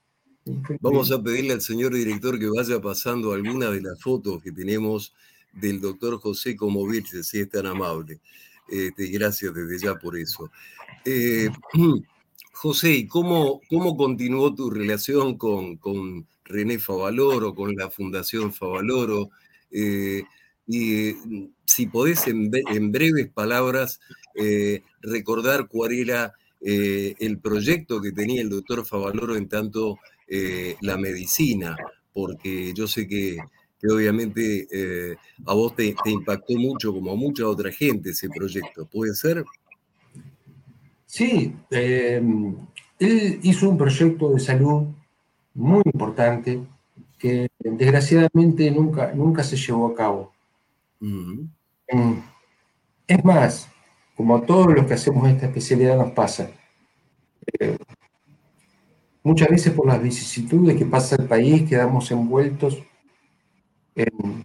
[0.81, 5.13] Vamos a pedirle al señor director que vaya pasando alguna de las fotos que tenemos
[5.53, 8.21] del doctor José Comovich, si es tan amable.
[8.71, 10.51] Este, gracias desde ya por eso.
[11.05, 11.51] Eh,
[12.53, 19.31] José, ¿cómo, ¿cómo continuó tu relación con, con René Favaloro, con la Fundación Favaloro?
[19.71, 20.23] Eh,
[20.67, 21.15] y
[21.65, 22.51] si podés en,
[22.93, 24.01] breves palabras
[24.35, 29.99] eh, recordar cuál era el proyecto que tenía el doctor Favaloro en tanto
[30.33, 31.77] eh, la medicina,
[32.13, 33.37] porque yo sé que,
[33.89, 35.17] obviamente eh,
[35.47, 38.87] a vos te, impactó mucho, como a mucha otra gente, ese proyecto.
[38.87, 39.45] ¿Puede ser?
[41.07, 42.23] Sí, eh,
[42.99, 44.89] él hizo un proyecto de salud
[45.55, 46.61] muy importante
[47.19, 50.33] que desgraciadamente nunca, nunca se llevó a cabo.
[51.01, 51.45] Mm,
[53.07, 53.69] es más,
[54.17, 56.51] como a todos los que hacemos esta especialidad nos pasa,
[59.23, 62.79] Muchas veces por las vicisitudes que pasa el país quedamos envueltos
[63.95, 64.45] en,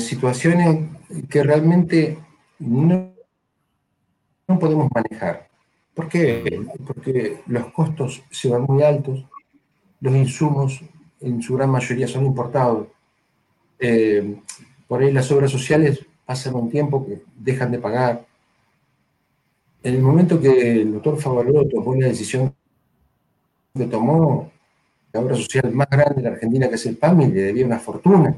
[0.00, 0.88] situaciones
[1.28, 2.18] que realmente
[2.58, 3.12] no,
[4.46, 5.48] no podemos manejar.
[5.94, 6.60] ¿Por qué?
[6.86, 9.24] Porque los costos se van muy altos,
[10.00, 10.82] los insumos
[11.20, 12.88] en su gran mayoría son importados.
[13.78, 14.36] Eh,
[14.86, 18.26] por ahí las obras sociales pasan un tiempo que dejan de pagar.
[19.82, 22.54] En el momento que el doctor Favaloro tomó la decisión
[23.74, 24.50] que tomó
[25.12, 27.78] la obra social más grande de la Argentina, que es el PAMI, le debía una
[27.78, 28.36] fortuna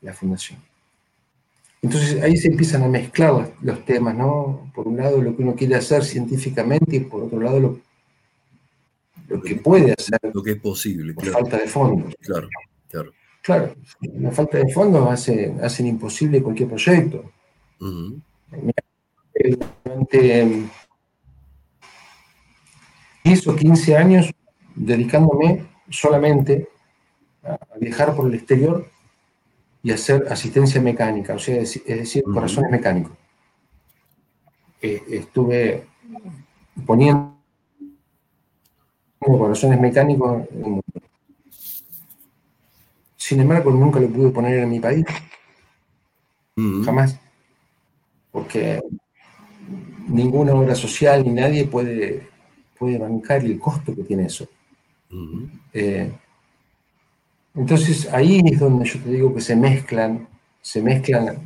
[0.00, 0.58] la fundación.
[1.82, 4.70] Entonces ahí se empiezan a mezclar los, temas, ¿no?
[4.74, 7.80] Por un lado lo que uno quiere hacer científicamente y por otro lado
[9.28, 10.18] lo que puede hacer.
[10.32, 11.14] Lo que es posible.
[11.14, 12.14] Por falta de fondos.
[12.20, 12.48] Claro,
[12.88, 13.12] claro.
[13.42, 17.32] Claro, la falta de fondos hace, hacen imposible cualquier proyecto.
[19.84, 20.68] Durante
[23.24, 24.30] 10 o 15 años
[24.76, 26.68] dedicándome solamente
[27.44, 28.88] a viajar por el exterior
[29.82, 33.12] y hacer asistencia mecánica, o sea, es, decir, corazones mecánicos.
[34.80, 35.86] Eh, estuve
[36.86, 37.36] poniendo
[39.20, 40.82] corazones mecánicos en el mundo.
[43.16, 45.04] Sin embargo, nunca lo pude poner en mi país.
[46.84, 47.18] Jamás.
[48.30, 48.82] Porque
[50.08, 52.28] ninguna obra social ni nadie puede,
[52.78, 54.48] puede bancar el costo que tiene eso.
[55.72, 56.12] Eh,
[57.54, 60.26] entonces ahí es donde yo te digo que se mezclan,
[60.60, 61.38] se mezclan,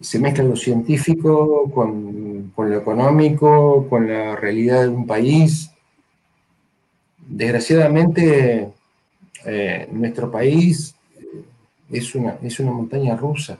[0.00, 5.70] se mezclan lo científico con, lo económico, con la realidad de un país.
[7.18, 8.72] Desgraciadamente,
[9.44, 10.94] eh, nuestro país
[11.90, 13.58] es una, es una montaña rusa.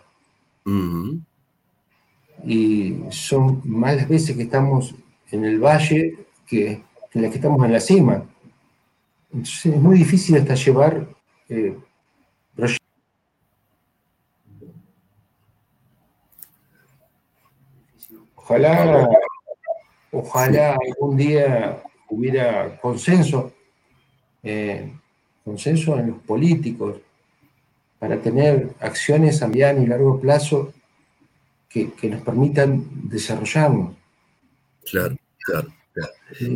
[2.45, 4.95] Y son más las veces que estamos
[5.31, 6.17] en el valle
[6.47, 6.83] que,
[7.13, 8.25] que las que estamos en la cima.
[9.33, 11.07] Entonces es muy difícil hasta llevar
[11.49, 11.77] eh,
[18.35, 19.09] Ojalá,
[20.11, 23.53] ojalá algún día hubiera consenso,
[24.43, 24.93] eh,
[25.45, 26.97] consenso en los políticos
[28.01, 30.73] para tener acciones a mediano y largo plazo
[31.69, 33.95] que, que nos permitan desarrollarnos.
[34.91, 35.73] Claro, claro.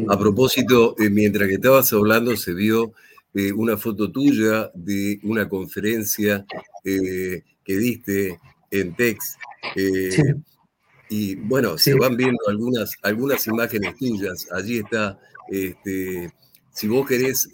[0.08, 2.92] A propósito, eh, mientras que estabas hablando, se vio
[3.34, 6.46] eh, una foto tuya de una conferencia
[6.84, 9.36] eh, que diste en Tex.
[11.08, 14.48] Y bueno, se van viendo algunas, algunas imágenes tuyas.
[14.50, 16.32] Allí está, este,
[16.72, 17.48] si vos querés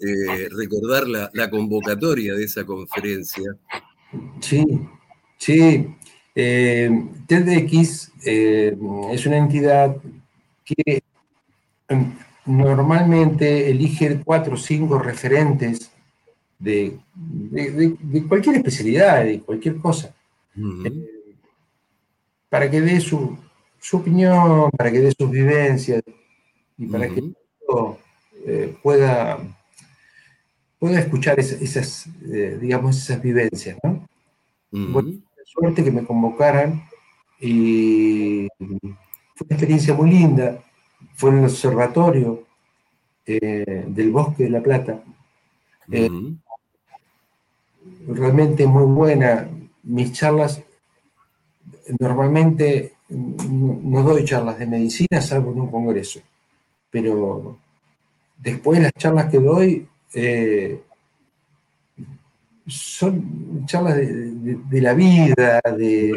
[0.51, 3.55] recordar la, la, convocatoria de esa conferencia.
[4.41, 4.65] Sí,
[5.37, 5.87] sí.
[6.33, 9.97] TEDx es una entidad
[10.65, 11.02] que
[12.45, 15.91] normalmente elige cuatro o cinco referentes
[16.59, 16.97] de,
[18.27, 20.13] cualquier especialidad, de cualquier cosa,
[20.55, 21.29] eh,
[22.49, 23.37] para que dé su,
[23.91, 26.01] opinión, para que dé sus vivencias
[26.77, 27.23] y para que
[28.45, 29.39] eh, pueda,
[30.79, 33.77] pueda escuchar esas, eh, digamos, esas vivencias.
[33.83, 34.07] ¿no?
[35.53, 36.83] suerte que me convocaran
[37.39, 38.67] y fue
[39.45, 40.63] una experiencia muy linda
[41.15, 42.43] fue en el observatorio
[43.25, 45.03] eh, del Bosque de la Plata.
[45.91, 46.09] Eh,
[48.07, 49.49] realmente muy buena.
[49.83, 50.61] Mis charlas,
[51.99, 56.21] normalmente no doy charlas de medicina, salvo en un congreso,
[56.89, 57.57] pero
[58.37, 60.81] después las charlas que doy eh,
[62.67, 66.11] son charlas de, la vida, de...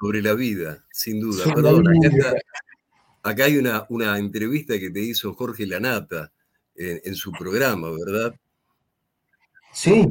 [0.00, 1.44] Sobre la, vida, sin duda.
[1.54, 2.34] Perdón, Acá
[3.22, 6.32] hay una, una entrevista que te hizo Jorge Lanata
[6.74, 8.34] en, su programa, ¿verdad?
[9.72, 10.06] Sí,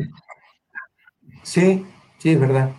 [1.44, 1.86] sí,
[2.18, 2.74] sí, es verdad.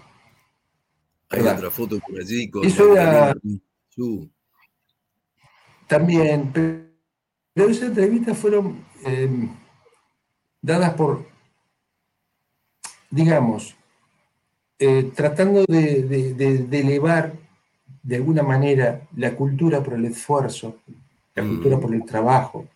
[1.28, 3.34] Hay otra foto por allí con Eso era...
[5.86, 9.54] También, pero esas entrevistas fueron em,
[10.62, 11.28] dadas por,
[13.10, 13.76] digamos,
[14.78, 17.41] eh, tratando de elevar
[18.02, 20.76] de alguna manera la cultura por el esfuerzo,
[21.34, 22.66] la cultura por el trabajo,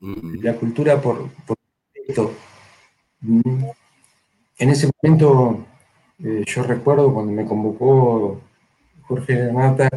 [0.00, 1.30] la cultura por,
[2.06, 2.32] esto.
[3.20, 3.64] Mm.
[4.58, 5.66] En ese momento,
[6.22, 8.40] eh, yo recuerdo cuando me convocó
[9.02, 9.88] Jorge Mata,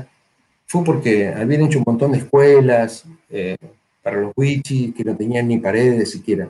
[0.65, 3.58] fue porque habían hecho un montón de escuelas eh,
[4.04, 6.50] para los wichis que no tenían ni paredes siquiera.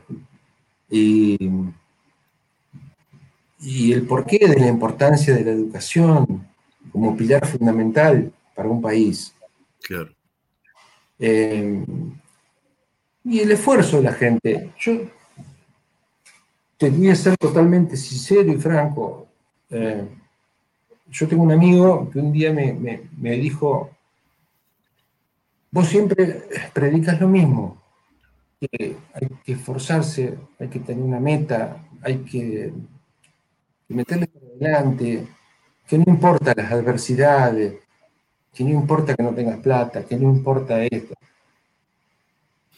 [0.90, 1.38] Y,
[3.62, 6.49] y el porqué de la importancia de la educación,
[6.92, 9.34] como pilar fundamental para un país.
[9.82, 10.14] Claro.
[11.20, 11.84] Eh,
[13.24, 14.72] y el esfuerzo de la gente.
[14.80, 15.02] Yo
[16.78, 19.28] te voy a ser totalmente sincero y franco.
[19.70, 20.08] Eh,
[21.12, 22.74] yo tengo un amigo que un día me,
[23.18, 23.90] me, dijo,
[25.72, 27.82] vos siempre predicas lo mismo,
[28.60, 32.72] que hay que esforzarse, hay que tener una meta, hay que,
[33.90, 35.28] meterle por adelante,
[35.90, 37.74] que no importa las adversidades,
[38.54, 41.16] que no importa que no tengas plata, que no importa esto.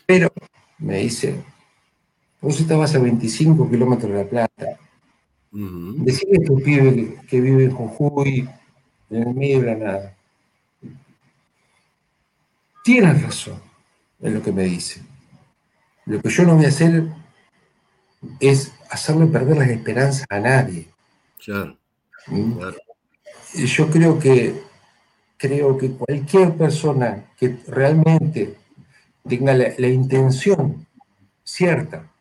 [0.06, 0.32] Pero,
[0.78, 1.36] me dice,
[2.40, 4.80] vos estabas a 25 kilómetros de La Plata.
[5.52, 8.50] Decime a tu pibe que, vive en Jujuy,
[9.10, 10.18] en el medio de la nada.
[12.86, 13.62] Tienes razón
[14.22, 15.02] en lo que me dice.
[16.06, 17.10] Lo que yo no voy a hacer
[18.40, 20.88] es hacerle perder las esperanzas a nadie.
[21.38, 21.78] Claro.
[22.28, 22.60] ¿Mm?
[23.54, 24.62] Yo creo que
[25.38, 28.56] creo que cualquier persona que realmente
[29.28, 30.86] tenga la, intención
[31.44, 32.12] cierta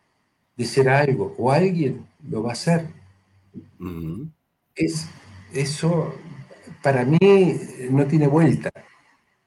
[0.56, 2.86] de ser algo o alguien, lo va a hacer.
[4.74, 5.06] es,
[5.52, 6.14] eso
[6.82, 7.18] para mí
[7.90, 8.70] no tiene vuelta.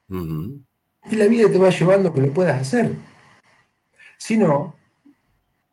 [0.07, 2.91] Y la vida te va llevando a que lo puedas hacer.
[4.17, 4.75] Si no,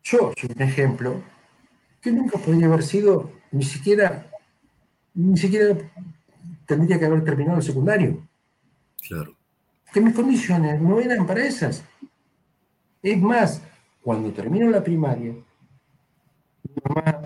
[0.03, 1.23] yo soy un ejemplo
[2.01, 4.30] que nunca podría haber sido ni siquiera,
[5.15, 5.77] ni siquiera
[6.67, 8.27] tendría que haber terminado el secundario.
[9.09, 9.35] Claro.
[9.93, 11.85] Que mis condiciones no eran para esas.
[13.03, 13.63] Es más,
[14.03, 17.23] cuando termino la primaria, mi mamá,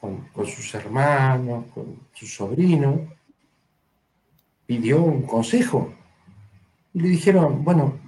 [0.00, 3.00] con, con sus hermanos, con sus sobrinos,
[4.66, 5.92] pidió un consejo.
[6.94, 7.98] Y le dijeron, bueno,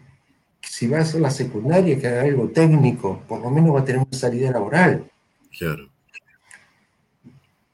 [0.62, 4.00] si vas a la secundaria, que haga algo técnico, por lo menos va a tener
[4.00, 5.10] una salida laboral.
[5.58, 5.89] Claro.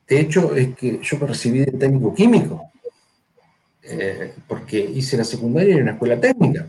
[0.09, 2.71] De hecho, es que yo me recibí de técnico químico,
[3.83, 6.69] eh, porque hice la secundaria en una escuela técnica.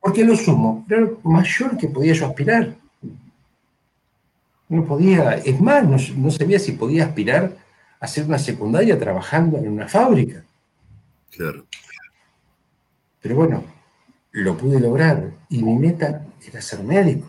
[0.00, 2.76] Porque lo sumo era lo mayor que podía yo aspirar.
[4.68, 7.56] No podía, es más, no, no sabía si podía aspirar
[8.00, 10.44] a hacer una secundaria trabajando en una fábrica.
[11.30, 11.66] Claro.
[13.20, 13.64] Pero bueno,
[14.32, 17.28] lo pude lograr y mi meta era ser médico.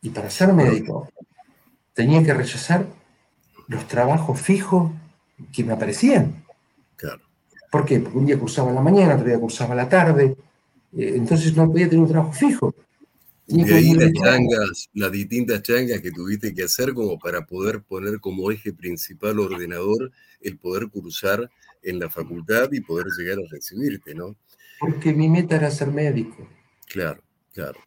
[0.00, 1.08] Y para ser médico
[1.98, 2.86] tenía que rechazar
[3.66, 4.92] los trabajos fijos
[5.52, 6.44] que me aparecían.
[6.94, 7.22] Claro.
[7.72, 7.98] ¿Por qué?
[7.98, 10.36] Porque un día cursaba en la mañana, otro día cursaba en la tarde,
[10.96, 12.72] eh, entonces no podía tener un trabajo fijo.
[13.48, 17.82] Y de ahí las changas, las distintas changas que tuviste que hacer como para poder
[17.82, 21.50] poner como eje principal ordenador el poder cursar
[21.82, 24.36] en la facultad y poder llegar a recibirte, ¿no?
[24.78, 26.48] Porque mi meta era ser médico.
[26.86, 27.20] Claro,
[27.52, 27.80] claro.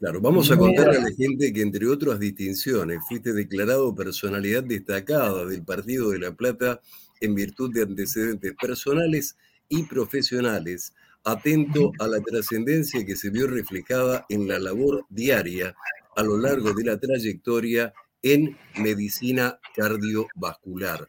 [0.00, 5.44] Claro, vamos a contarle a la gente que entre otras distinciones fuiste declarado personalidad destacada
[5.44, 6.80] del Partido de la Plata
[7.20, 9.36] en virtud de antecedentes personales
[9.68, 15.74] y profesionales, atento a la trascendencia que se vio reflejada en la labor diaria
[16.16, 17.92] a lo largo de la trayectoria
[18.22, 21.06] en medicina cardiovascular.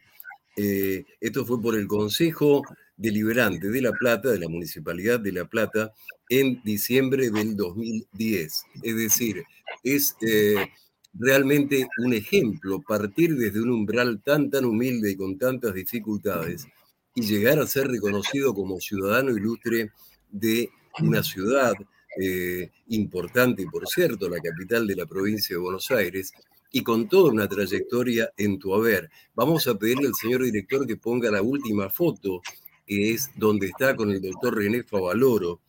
[0.54, 2.62] Eh, esto fue por el Consejo
[2.94, 5.92] Deliberante de La Plata, de la Municipalidad de La Plata,
[6.40, 8.64] en diciembre del 2010.
[8.82, 9.44] Es decir,
[9.84, 10.66] es eh,
[11.12, 16.66] realmente un ejemplo partir desde un umbral tan, tan humilde y con tantas dificultades
[17.14, 19.90] y llegar a ser reconocido como ciudadano ilustre
[20.30, 20.70] de
[21.00, 21.74] una ciudad
[22.18, 26.32] eh, importante, por cierto, la capital de la provincia de Buenos Aires,
[26.74, 29.10] y con toda una trayectoria en tu haber.
[29.34, 32.40] Vamos a pedirle al señor director que ponga la última foto,
[32.86, 35.60] que es donde está con el doctor René Favaloro.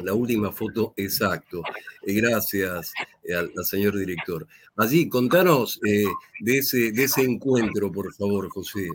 [0.00, 1.62] La última foto exacto.
[2.02, 2.92] Eh, gracias
[3.24, 4.46] eh, al, señor director.
[4.76, 6.04] Allí, contanos eh,
[6.40, 8.88] de, ese, de ese encuentro, por favor, José.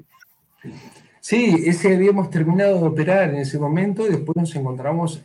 [1.19, 5.23] Sí, ese habíamos terminado de operar en ese momento y después nos encontramos,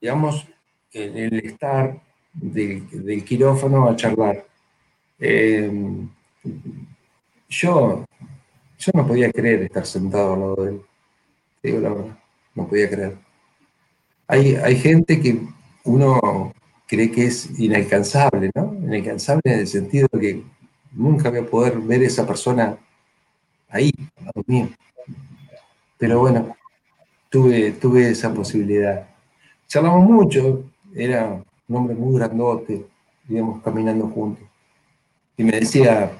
[0.00, 0.46] digamos,
[0.92, 2.00] en el estar
[2.32, 4.46] del, quirófano a charlar.
[5.18, 5.70] Eh,
[7.48, 8.04] yo,
[8.78, 10.82] yo no podía creer estar sentado al lado de él.
[11.62, 12.18] Digo la verdad,
[12.54, 13.25] no podía creer.
[14.28, 15.40] Hay, gente que
[15.84, 16.52] uno
[16.86, 18.74] cree que es inalcanzable, ¿no?
[18.74, 20.42] Inalcanzable en el sentido de que
[20.92, 22.76] nunca voy a poder ver esa persona
[23.68, 24.68] ahí, a lado mío.
[25.98, 26.56] Pero bueno,
[27.30, 29.08] tuve, tuve esa posibilidad.
[29.68, 30.64] Charlamos mucho,
[30.94, 32.84] era un hombre muy grandote,
[33.28, 34.44] íbamos caminando juntos.
[35.36, 36.10] Y me decía,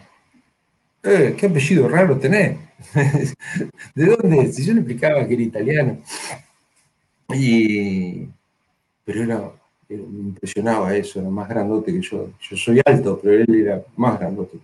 [1.03, 2.59] eh, ¿qué apellido raro tenés?
[3.95, 4.53] ¿De dónde?
[4.53, 5.99] Si yo le explicaba que era italiano.
[7.35, 8.29] Y,
[9.05, 9.53] pero era,
[9.89, 12.31] me impresionaba eso, era más grandote que yo.
[12.41, 14.59] Yo soy alto, pero él era más grandote.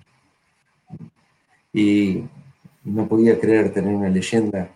[1.72, 2.22] Y
[2.84, 4.70] no podía creer tener una leyenda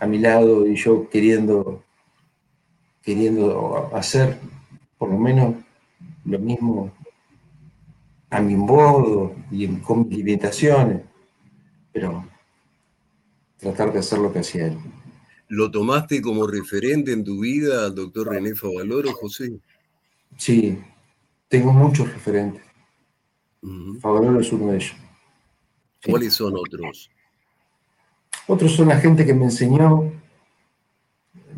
[0.00, 1.82] a mi lado y yo queriendo
[3.02, 4.38] queriendo hacer
[4.98, 5.54] por lo menos
[6.26, 6.92] lo mismo
[8.28, 11.02] a mi modo y con mis limitaciones,
[11.90, 12.24] pero
[13.56, 14.78] tratar de hacer lo que hacía él.
[15.48, 19.58] ¿Lo tomaste como referente en tu vida al doctor René Favaloro, José?
[20.36, 20.78] Sí,
[21.48, 22.62] tengo muchos referentes.
[24.00, 24.96] Favaloro es uno de ellos.
[26.04, 27.10] ¿Cuáles son otros?
[28.46, 30.12] Otros son la gente que me enseñó,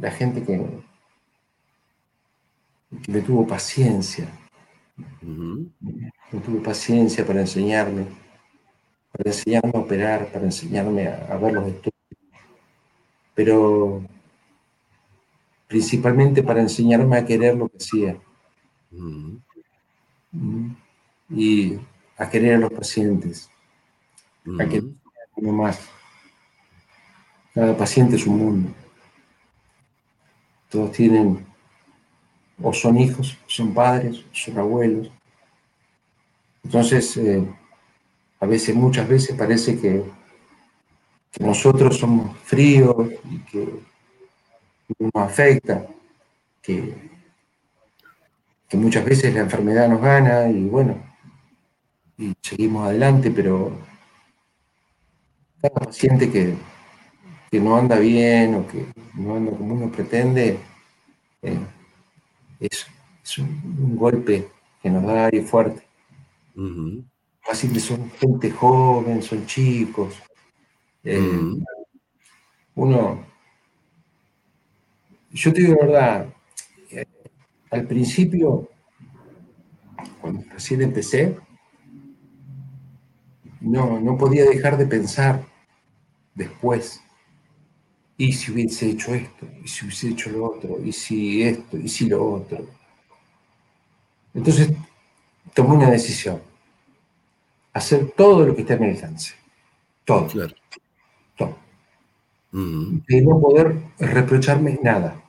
[0.00, 0.60] la gente que,
[3.02, 4.28] que me tuvo paciencia.
[5.20, 8.06] Me tuvo paciencia para enseñarme,
[9.12, 11.89] para enseñarme a operar, para enseñarme a, ver los estudios.
[13.40, 14.02] Pero,
[15.66, 18.20] principalmente para enseñarme a querer lo que hacía.
[21.30, 21.78] Y
[22.18, 23.48] a querer a los pacientes,
[24.58, 25.80] a querer a uno más.
[27.54, 28.74] Cada paciente es un mundo.
[30.68, 31.46] Todos tienen,
[32.62, 35.10] o son hijos, son padres, son abuelos.
[36.62, 37.42] Entonces, eh,
[38.38, 40.04] a veces, muchas veces parece que,
[41.38, 42.96] nosotros somos fríos
[43.30, 43.64] y que
[44.98, 45.86] no nos afecta,
[46.60, 46.94] que,
[48.68, 50.96] que muchas veces la enfermedad nos gana y bueno,
[52.18, 53.72] y seguimos adelante, pero
[55.62, 56.54] cada paciente que,
[57.58, 60.58] no anda bien o que no anda como uno pretende,
[61.42, 61.58] eh,
[62.60, 62.86] es,
[63.38, 64.48] un, golpe
[64.82, 65.82] que nos da ahí fuerte.
[67.50, 70.14] Así que son gente joven, son chicos.
[71.04, 71.56] Eh,
[72.74, 73.26] uno,
[75.30, 76.34] yo te digo la verdad,
[76.90, 77.06] eh,
[77.70, 78.68] al principio,
[80.20, 81.36] cuando recién empecé,
[83.60, 85.44] no, no podía dejar de pensar
[86.34, 87.02] después.
[88.16, 89.46] ¿Y si hubiese hecho esto?
[89.64, 90.78] ¿Y si hubiese hecho lo otro?
[90.84, 91.78] ¿Y si esto?
[91.78, 92.66] ¿Y si lo otro?
[94.34, 94.72] Entonces
[95.54, 96.40] tomé una decisión.
[97.72, 99.34] Hacer todo lo que está en mi alcance.
[100.04, 100.26] Todo.
[100.26, 100.54] Claro.
[101.40, 101.56] Todo.
[102.52, 105.22] De no poder reprocharme nada.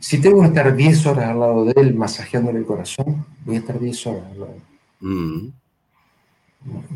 [0.00, 3.58] Si tengo que estar 10 horas al lado de él masajeándole el corazón, voy a
[3.58, 5.52] estar 10 horas al lado de él.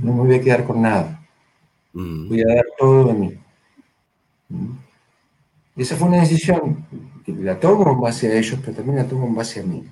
[0.03, 1.21] No me voy a quedar con nada.
[1.93, 2.29] Mm.
[2.29, 3.39] Voy a dar todo de mí.
[4.49, 4.71] Mm.
[5.77, 6.87] Esa fue una decisión
[7.25, 9.85] que la tomo en base a ellos, pero también la tomo en base a mí.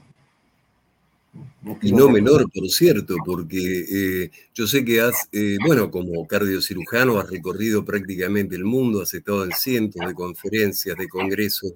[1.83, 7.19] Y no menor, por cierto, porque eh, yo sé que has, eh, bueno, como cardiocirujano
[7.19, 11.75] has recorrido prácticamente el mundo, has estado en cientos de conferencias, de congresos,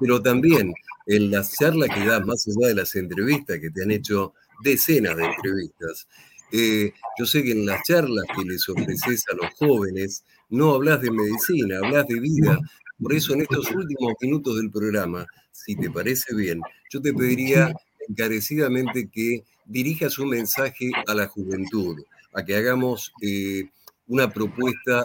[0.00, 0.72] pero también
[1.06, 5.16] en las charlas que das, más allá de las entrevistas, que te han hecho decenas
[5.16, 6.08] de entrevistas,
[6.50, 11.02] eh, yo sé que en las charlas que les ofreces a los jóvenes no hablas
[11.02, 12.58] de medicina, hablas de vida.
[13.00, 16.60] Por eso en estos últimos minutos del programa, si te parece bien,
[16.90, 17.72] yo te pediría
[18.08, 22.02] encarecidamente que dirijas un mensaje a la juventud,
[22.32, 23.68] a que hagamos eh,
[24.06, 25.04] una propuesta,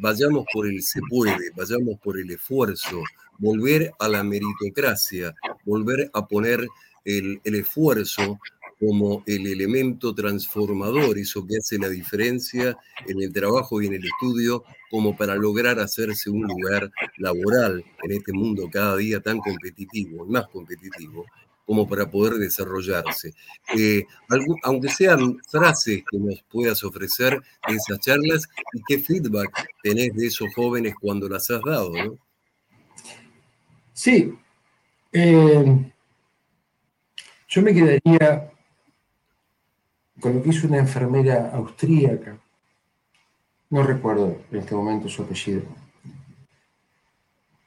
[0.00, 3.02] vayamos por el se puede, vayamos por el esfuerzo,
[3.38, 5.34] volver a la meritocracia,
[5.64, 6.66] volver a poner
[7.04, 8.38] el, el esfuerzo
[8.78, 12.76] como el elemento transformador, eso que hace la diferencia
[13.06, 18.10] en el trabajo y en el estudio, como para lograr hacerse un lugar laboral en
[18.10, 21.24] este mundo cada día tan competitivo, más competitivo,
[21.66, 23.34] como para poder desarrollarse.
[23.76, 24.04] Eh,
[24.62, 30.26] aunque sean frases que nos puedas ofrecer de esas charlas y qué feedback tenés de
[30.26, 32.18] esos jóvenes cuando las has dado, ¿no?
[33.92, 34.34] Sí.
[35.12, 35.92] Eh,
[37.48, 38.50] yo me quedaría
[40.20, 42.38] con lo que hizo una enfermera austríaca,
[43.70, 45.62] no recuerdo en este momento su apellido,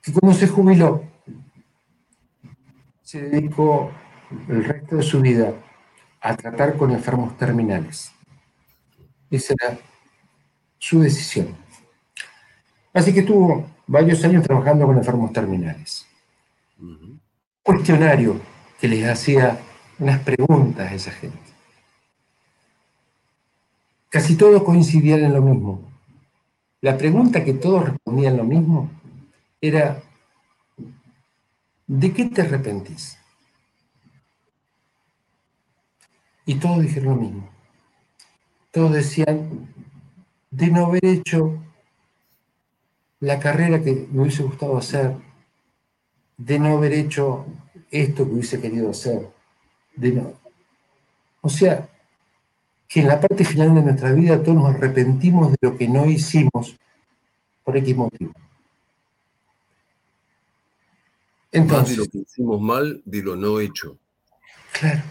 [0.01, 1.03] que cuando se jubiló,
[3.21, 3.91] dedicó
[4.47, 5.53] el resto de su vida
[6.21, 8.11] a tratar con enfermos terminales.
[9.29, 9.77] Esa era
[10.77, 11.55] su decisión.
[12.93, 16.05] Así que estuvo varios años trabajando con enfermos terminales.
[17.61, 18.39] Cuestionario
[18.79, 19.59] que les hacía
[19.99, 21.55] unas preguntas a esa gente
[24.15, 25.81] casi todos coincidían en lo mismo.
[26.79, 28.89] La pregunta que todos respondían lo mismo
[29.59, 30.01] era,
[31.87, 33.17] ¿de qué te arrepentís?
[36.45, 37.49] Y todos dijeron lo mismo.
[38.71, 39.73] Todos decían,
[40.51, 41.57] de no haber hecho
[43.19, 45.15] la carrera que me hubiese gustado hacer,
[46.37, 47.45] de no haber hecho
[47.89, 49.29] esto que hubiese querido hacer,
[49.95, 50.33] de no.
[51.41, 51.89] O sea,
[52.87, 56.05] que en la parte final de nuestra vida todos nos arrepentimos de lo que no
[56.05, 56.77] hicimos
[57.63, 58.33] por X motivo.
[61.55, 63.97] Entonces, lo que hicimos mal de lo no hecho.
[64.73, 65.01] Claro,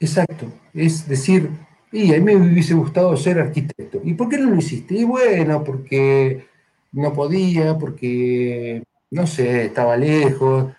[0.00, 0.52] exacto.
[0.74, 1.50] Es decir,
[1.92, 4.00] y a mí me hubiese gustado ser arquitecto.
[4.04, 4.94] ¿Y por qué no lo hiciste?
[4.94, 6.46] Y bueno, porque
[6.92, 10.72] no podía, porque, no sé, estaba lejos,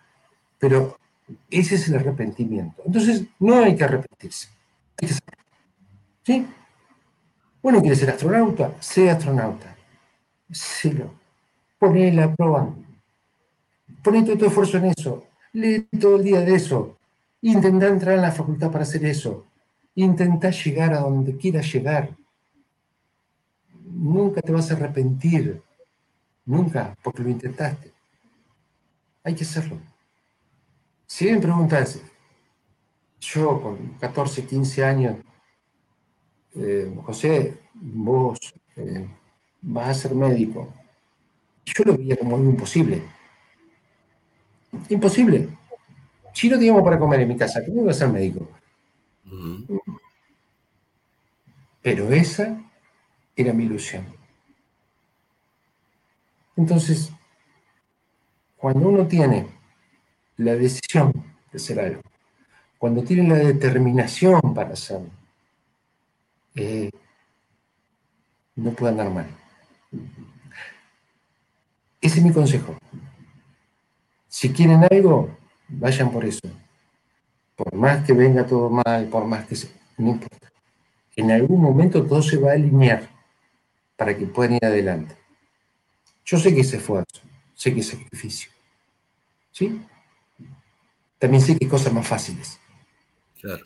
[0.59, 0.97] pero
[1.49, 2.81] ese es el arrepentimiento.
[2.85, 4.49] Entonces, no hay que arrepentirse.
[5.01, 5.13] Hay que
[6.23, 6.45] ¿Sí?
[7.61, 8.75] Bueno, ¿quieres ser astronauta?
[8.79, 9.75] Sé astronauta.
[10.51, 11.11] Sélo.
[11.79, 12.33] Poné la
[14.03, 15.25] todo tu esfuerzo en eso.
[15.53, 16.97] Lee todo el día de eso.
[17.41, 19.45] Intenta entrar en la facultad para hacer eso.
[19.95, 22.15] Intenta llegar a donde quieras llegar.
[23.83, 25.61] Nunca te vas a arrepentir.
[26.45, 27.91] Nunca, porque lo intentaste.
[29.23, 29.79] hay que hacerlo.
[31.05, 32.01] Si me preguntas,
[33.19, 35.17] yo con 14, 15 años,
[36.55, 38.39] eh, José, vos
[38.75, 39.07] eh,
[39.61, 40.73] vas a ser médico,
[41.65, 43.03] yo lo veía como algo imposible.
[44.89, 45.49] Imposible.
[46.33, 48.47] Si no teníamos para comer en mi casa, ¿cómo iba a ser médico?
[51.81, 52.61] Pero esa
[53.35, 54.05] era mi ilusión.
[56.55, 57.11] Entonces,
[58.57, 59.47] cuando uno tiene
[60.37, 61.13] la decisión
[61.51, 62.01] de hacer algo,
[62.77, 65.09] cuando tiene la determinación para hacerlo,
[66.55, 66.89] eh,
[68.55, 69.27] no puede andar mal.
[72.01, 72.77] Ese es mi consejo.
[74.29, 75.35] Si quieren algo,
[75.67, 76.47] vayan por eso.
[77.55, 79.69] Por más que venga todo mal, por más que se...
[79.97, 80.49] No importa.
[81.15, 83.09] En algún momento todo se va a alinear
[83.97, 85.17] para que puedan ir adelante.
[86.23, 87.21] Yo sé que es esfuerzo,
[87.55, 88.51] sé que es sacrificio.
[89.51, 89.81] ¿Sí?
[91.17, 92.59] También sé que hay cosas más fáciles.
[93.41, 93.63] Claro.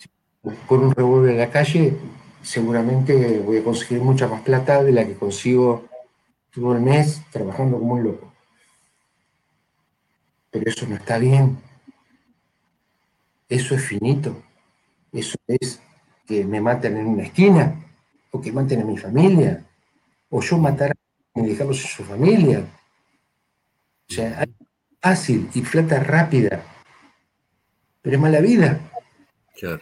[0.66, 1.95] Con un revólver en la calle,
[2.41, 5.86] seguramente voy a conseguir mucha más plata de la que consigo
[6.51, 8.32] todo el mes trabajando como un loco.
[10.54, 11.58] Pero eso no está bien.
[13.49, 14.41] Eso es finito.
[15.12, 15.82] Eso es
[16.28, 17.76] que me maten en una esquina,
[18.32, 19.66] o que maten a mi familia,
[20.30, 22.66] o yo matar a y dejarlos en su familia.
[24.10, 24.54] O sea, hay
[25.01, 26.64] fácil y plata rápida,
[28.01, 28.80] pero es mala vida.
[29.60, 29.82] Claro.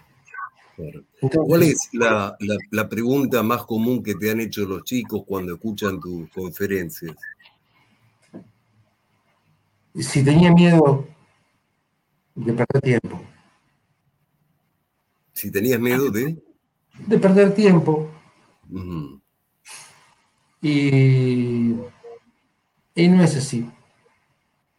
[1.19, 6.29] ¿Cuál es la, pregunta más común que te han hecho los chicos cuando escuchan tus
[6.29, 7.15] conferencias?
[9.95, 11.07] Si tenía miedo
[12.35, 13.21] de perder tiempo.
[15.33, 16.41] Si tenías miedo de...
[17.07, 18.09] De perder tiempo.
[20.61, 21.75] Y,
[22.95, 23.69] y no es así.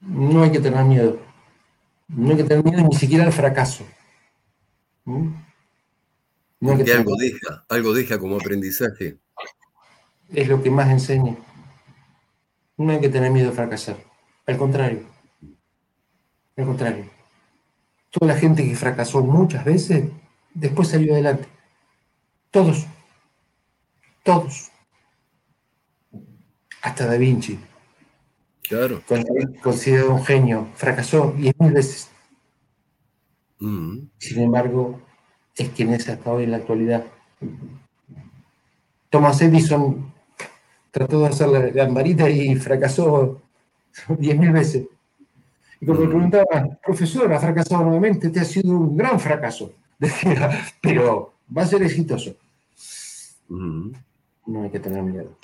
[0.01, 1.21] No hay que tener miedo.
[2.09, 3.85] No hay que tener miedo ni siquiera al fracaso.
[5.05, 5.35] ¿Mm?
[6.61, 9.19] No algo deja, algo deja como aprendizaje.
[10.29, 11.37] Es lo que más enseña.
[12.77, 14.12] No hay que tener miedo a fracasar.
[14.47, 15.07] Al contrario.
[16.57, 17.11] Al contrario.
[18.11, 20.11] Toda la gente que fracasó muchas veces,
[20.55, 21.49] después salió adelante.
[22.51, 22.87] Todos.
[24.23, 24.73] Todos
[26.83, 27.59] hasta Da Vinci.
[28.63, 29.03] Claro.
[29.63, 32.11] Considerado un genio, fracasó diez mil veces.
[33.61, 34.09] Mm.
[34.19, 35.01] Sin embargo,
[35.57, 37.05] es quien es hasta hoy en la actualidad.
[39.11, 40.13] Thomas Edison
[40.91, 43.42] trató de hacer la lamparita y fracasó
[44.19, 44.87] diez mil veces.
[45.81, 46.09] Y cuando mm.
[46.09, 49.73] preguntaba, profesor, ha fracasado nuevamente, te ha sido un gran fracaso.
[50.83, 52.37] pero va a ser exitoso.
[53.49, 53.93] Mm.
[54.47, 55.37] No hay que tener miedo.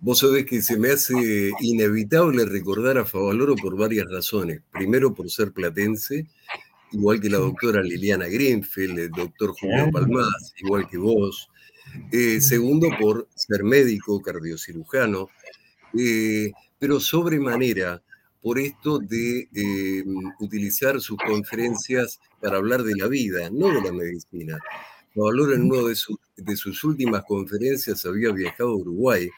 [0.00, 4.60] Vos sabés que se me hace inevitable recordar a Favaloro por varias razones.
[4.70, 6.26] Primero, por ser platense,
[6.92, 11.50] igual que la doctora Liliana Greenfield, el doctor Julio Palmaz, igual que vos.
[12.12, 15.30] Eh, segundo, por ser médico, cardiocirujano.
[15.98, 18.02] Eh, pero sobremanera,
[18.40, 20.04] por esto de eh,
[20.38, 24.58] utilizar sus conferencias para hablar de la vida, no de la medicina.
[25.12, 29.28] Favaloro en una de sus, de sus últimas conferencias había viajado a Uruguay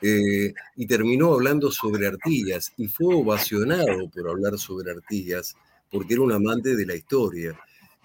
[0.00, 5.56] eh, y terminó hablando sobre Artigas y fue ovacionado por hablar sobre Artigas
[5.90, 7.58] porque era un amante de la historia.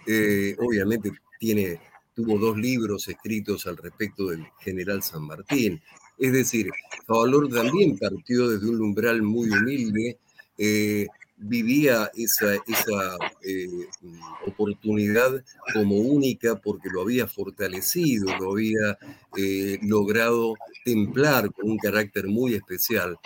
[0.05, 1.81] Eh, obviamente tiene,
[2.15, 5.81] tuvo dos libros escritos al respecto del general San Martín.
[6.17, 6.69] Es decir,
[7.05, 10.17] Favalor también partió desde un umbral muy humilde,
[10.57, 11.07] eh,
[11.37, 13.17] vivía esa, esa
[14.47, 15.43] oportunidad
[15.73, 18.97] como única porque lo había fortalecido, lo había
[19.83, 23.17] logrado templar con un carácter muy especial,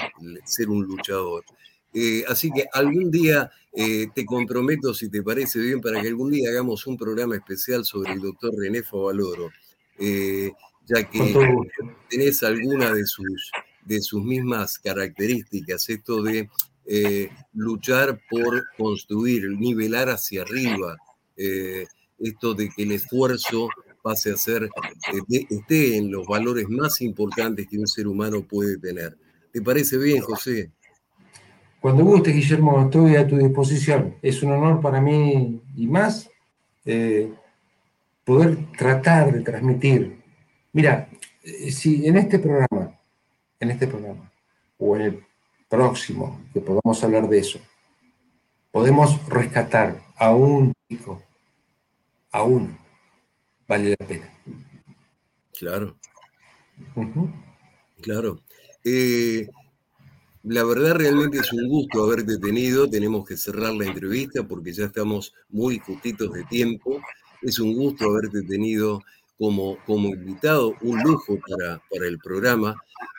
[0.46, 1.46] ser un luchador.
[1.94, 6.32] Eh, así que algún día eh, te comprometo, si te parece bien, para que algún
[6.32, 9.50] día hagamos un programa especial sobre el doctor René Favaloro,
[10.00, 10.52] eh,
[10.94, 11.36] ya que
[12.10, 13.52] tenés alguna de sus,
[13.86, 16.50] de sus mismas características, esto de
[17.54, 20.98] luchar por construir, nivelar hacia arriba,
[22.20, 23.70] esto de que el esfuerzo
[24.02, 28.78] pase a ser, eh, esté en los valores más importantes que un ser humano puede
[28.78, 29.18] tener.
[29.52, 30.72] ¿Te parece bien, José?
[31.80, 34.16] Cuando guste, Guillermo, estoy a tu disposición.
[34.22, 36.30] Es un honor para mí y más
[36.86, 37.32] eh,
[38.24, 40.21] poder tratar de transmitir.
[40.74, 41.10] Mira,
[41.44, 42.98] eh, si en este programa,
[43.60, 44.32] en este programa,
[44.78, 45.26] o en el
[45.70, 47.60] próximo, que podamos hablar de eso,
[48.72, 51.22] podemos rescatar a un hijo,
[52.32, 52.78] a uno,
[53.68, 54.30] vale la pena.
[55.58, 55.98] Claro.
[58.02, 58.40] Claro.
[58.84, 59.48] Eh,
[60.44, 62.90] la verdad realmente es un gusto haberte tenido.
[62.90, 67.00] Tenemos que cerrar la entrevista porque ya estamos muy justitos de tiempo.
[67.44, 69.02] Es un gusto haberte tenido
[69.42, 72.76] como, como invitado, un lujo para, para el programa.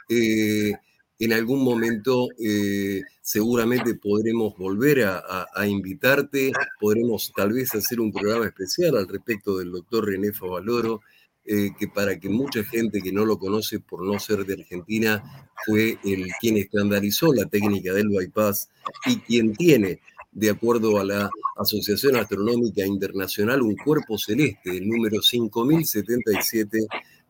[0.08, 0.72] Eh,
[1.18, 8.46] en algún momento eh, seguramente podremos volver a, invitarte, podremos tal vez hacer un programa
[8.46, 11.00] especial al respecto del doctor René Favaloro,
[11.44, 15.50] eh, que para que mucha gente que no lo conoce por no ser de Argentina,
[15.66, 18.68] fue el quien estandarizó la técnica del bypass
[19.06, 20.00] y quien tiene,
[20.32, 26.78] de acuerdo a la Asociación Astronómica Internacional, un cuerpo celeste, el número 5077,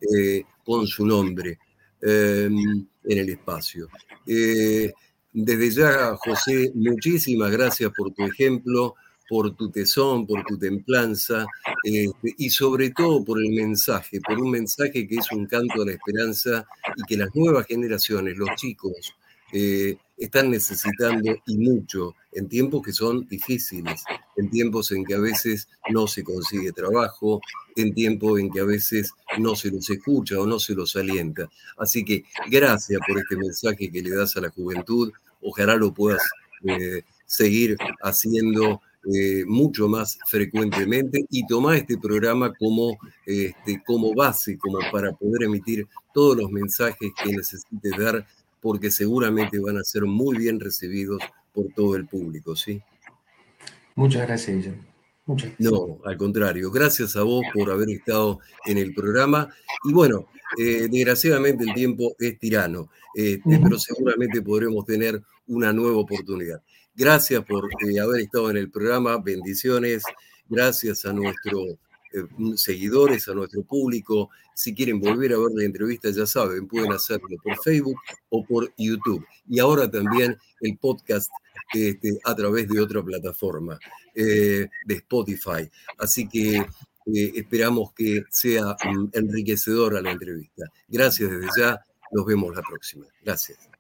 [0.00, 1.58] eh, con su nombre.
[2.02, 3.88] Em, en el espacio.
[4.26, 4.92] Eh,
[5.32, 8.96] desde ya, José, muchísimas gracias por tu ejemplo,
[9.28, 11.46] por tu tesón, por tu templanza
[11.84, 15.86] este, y sobre todo por el mensaje, por un mensaje que es un canto a
[15.86, 19.14] la esperanza y que las nuevas generaciones, los chicos,
[19.52, 24.02] eh, están necesitando y mucho en tiempos que son difíciles,
[24.36, 27.40] en tiempos en que a veces no se consigue trabajo,
[27.76, 31.48] en tiempos en que a veces no se los escucha o no se los alienta.
[31.76, 35.12] Así que gracias por este mensaje que le das a la juventud.
[35.40, 36.22] Ojalá lo puedas
[36.64, 38.80] eh, seguir haciendo
[39.12, 42.96] eh, mucho más frecuentemente y tomar este programa como,
[43.26, 48.24] este, como base, como para poder emitir todos los mensajes que necesites dar
[48.62, 51.20] porque seguramente van a ser muy bien recibidos
[51.52, 52.80] por todo el público, ¿sí?
[53.96, 54.72] Muchas gracias,
[55.26, 55.72] Muchas gracias.
[55.72, 59.52] No, al contrario, gracias a vos por haber estado en el programa.
[59.84, 65.98] Y bueno, eh, desgraciadamente el tiempo es tirano, este, pero seguramente podremos tener una nueva
[65.98, 66.62] oportunidad.
[66.94, 70.04] Gracias por eh, haber estado en el programa, bendiciones,
[70.48, 71.78] gracias a nuestro
[72.56, 74.30] seguidores, a nuestro público.
[74.54, 77.96] Si quieren volver a ver la entrevista, ya saben, pueden hacerlo por Facebook
[78.28, 79.24] o por YouTube.
[79.48, 81.30] Y ahora también el podcast
[81.72, 83.78] este, a través de otra plataforma,
[84.14, 85.70] eh, de Spotify.
[85.98, 90.64] Así que eh, esperamos que sea mm, enriquecedora la entrevista.
[90.88, 91.84] Gracias desde ya.
[92.12, 93.06] Nos vemos la próxima.
[93.22, 93.71] Gracias.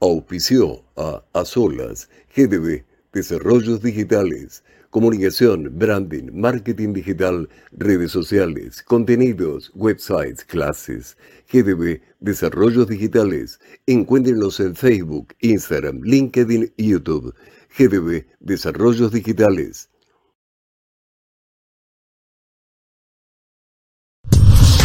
[0.00, 10.44] Auspició a A Solas, GDB, Desarrollos Digitales, Comunicación, Branding, Marketing Digital, Redes Sociales, Contenidos, Websites,
[10.44, 11.16] Clases,
[11.52, 13.58] GDB, Desarrollos Digitales.
[13.86, 17.34] Encuéntrenlos en Facebook, Instagram, LinkedIn y YouTube.
[17.76, 19.90] GDB, Desarrollos Digitales.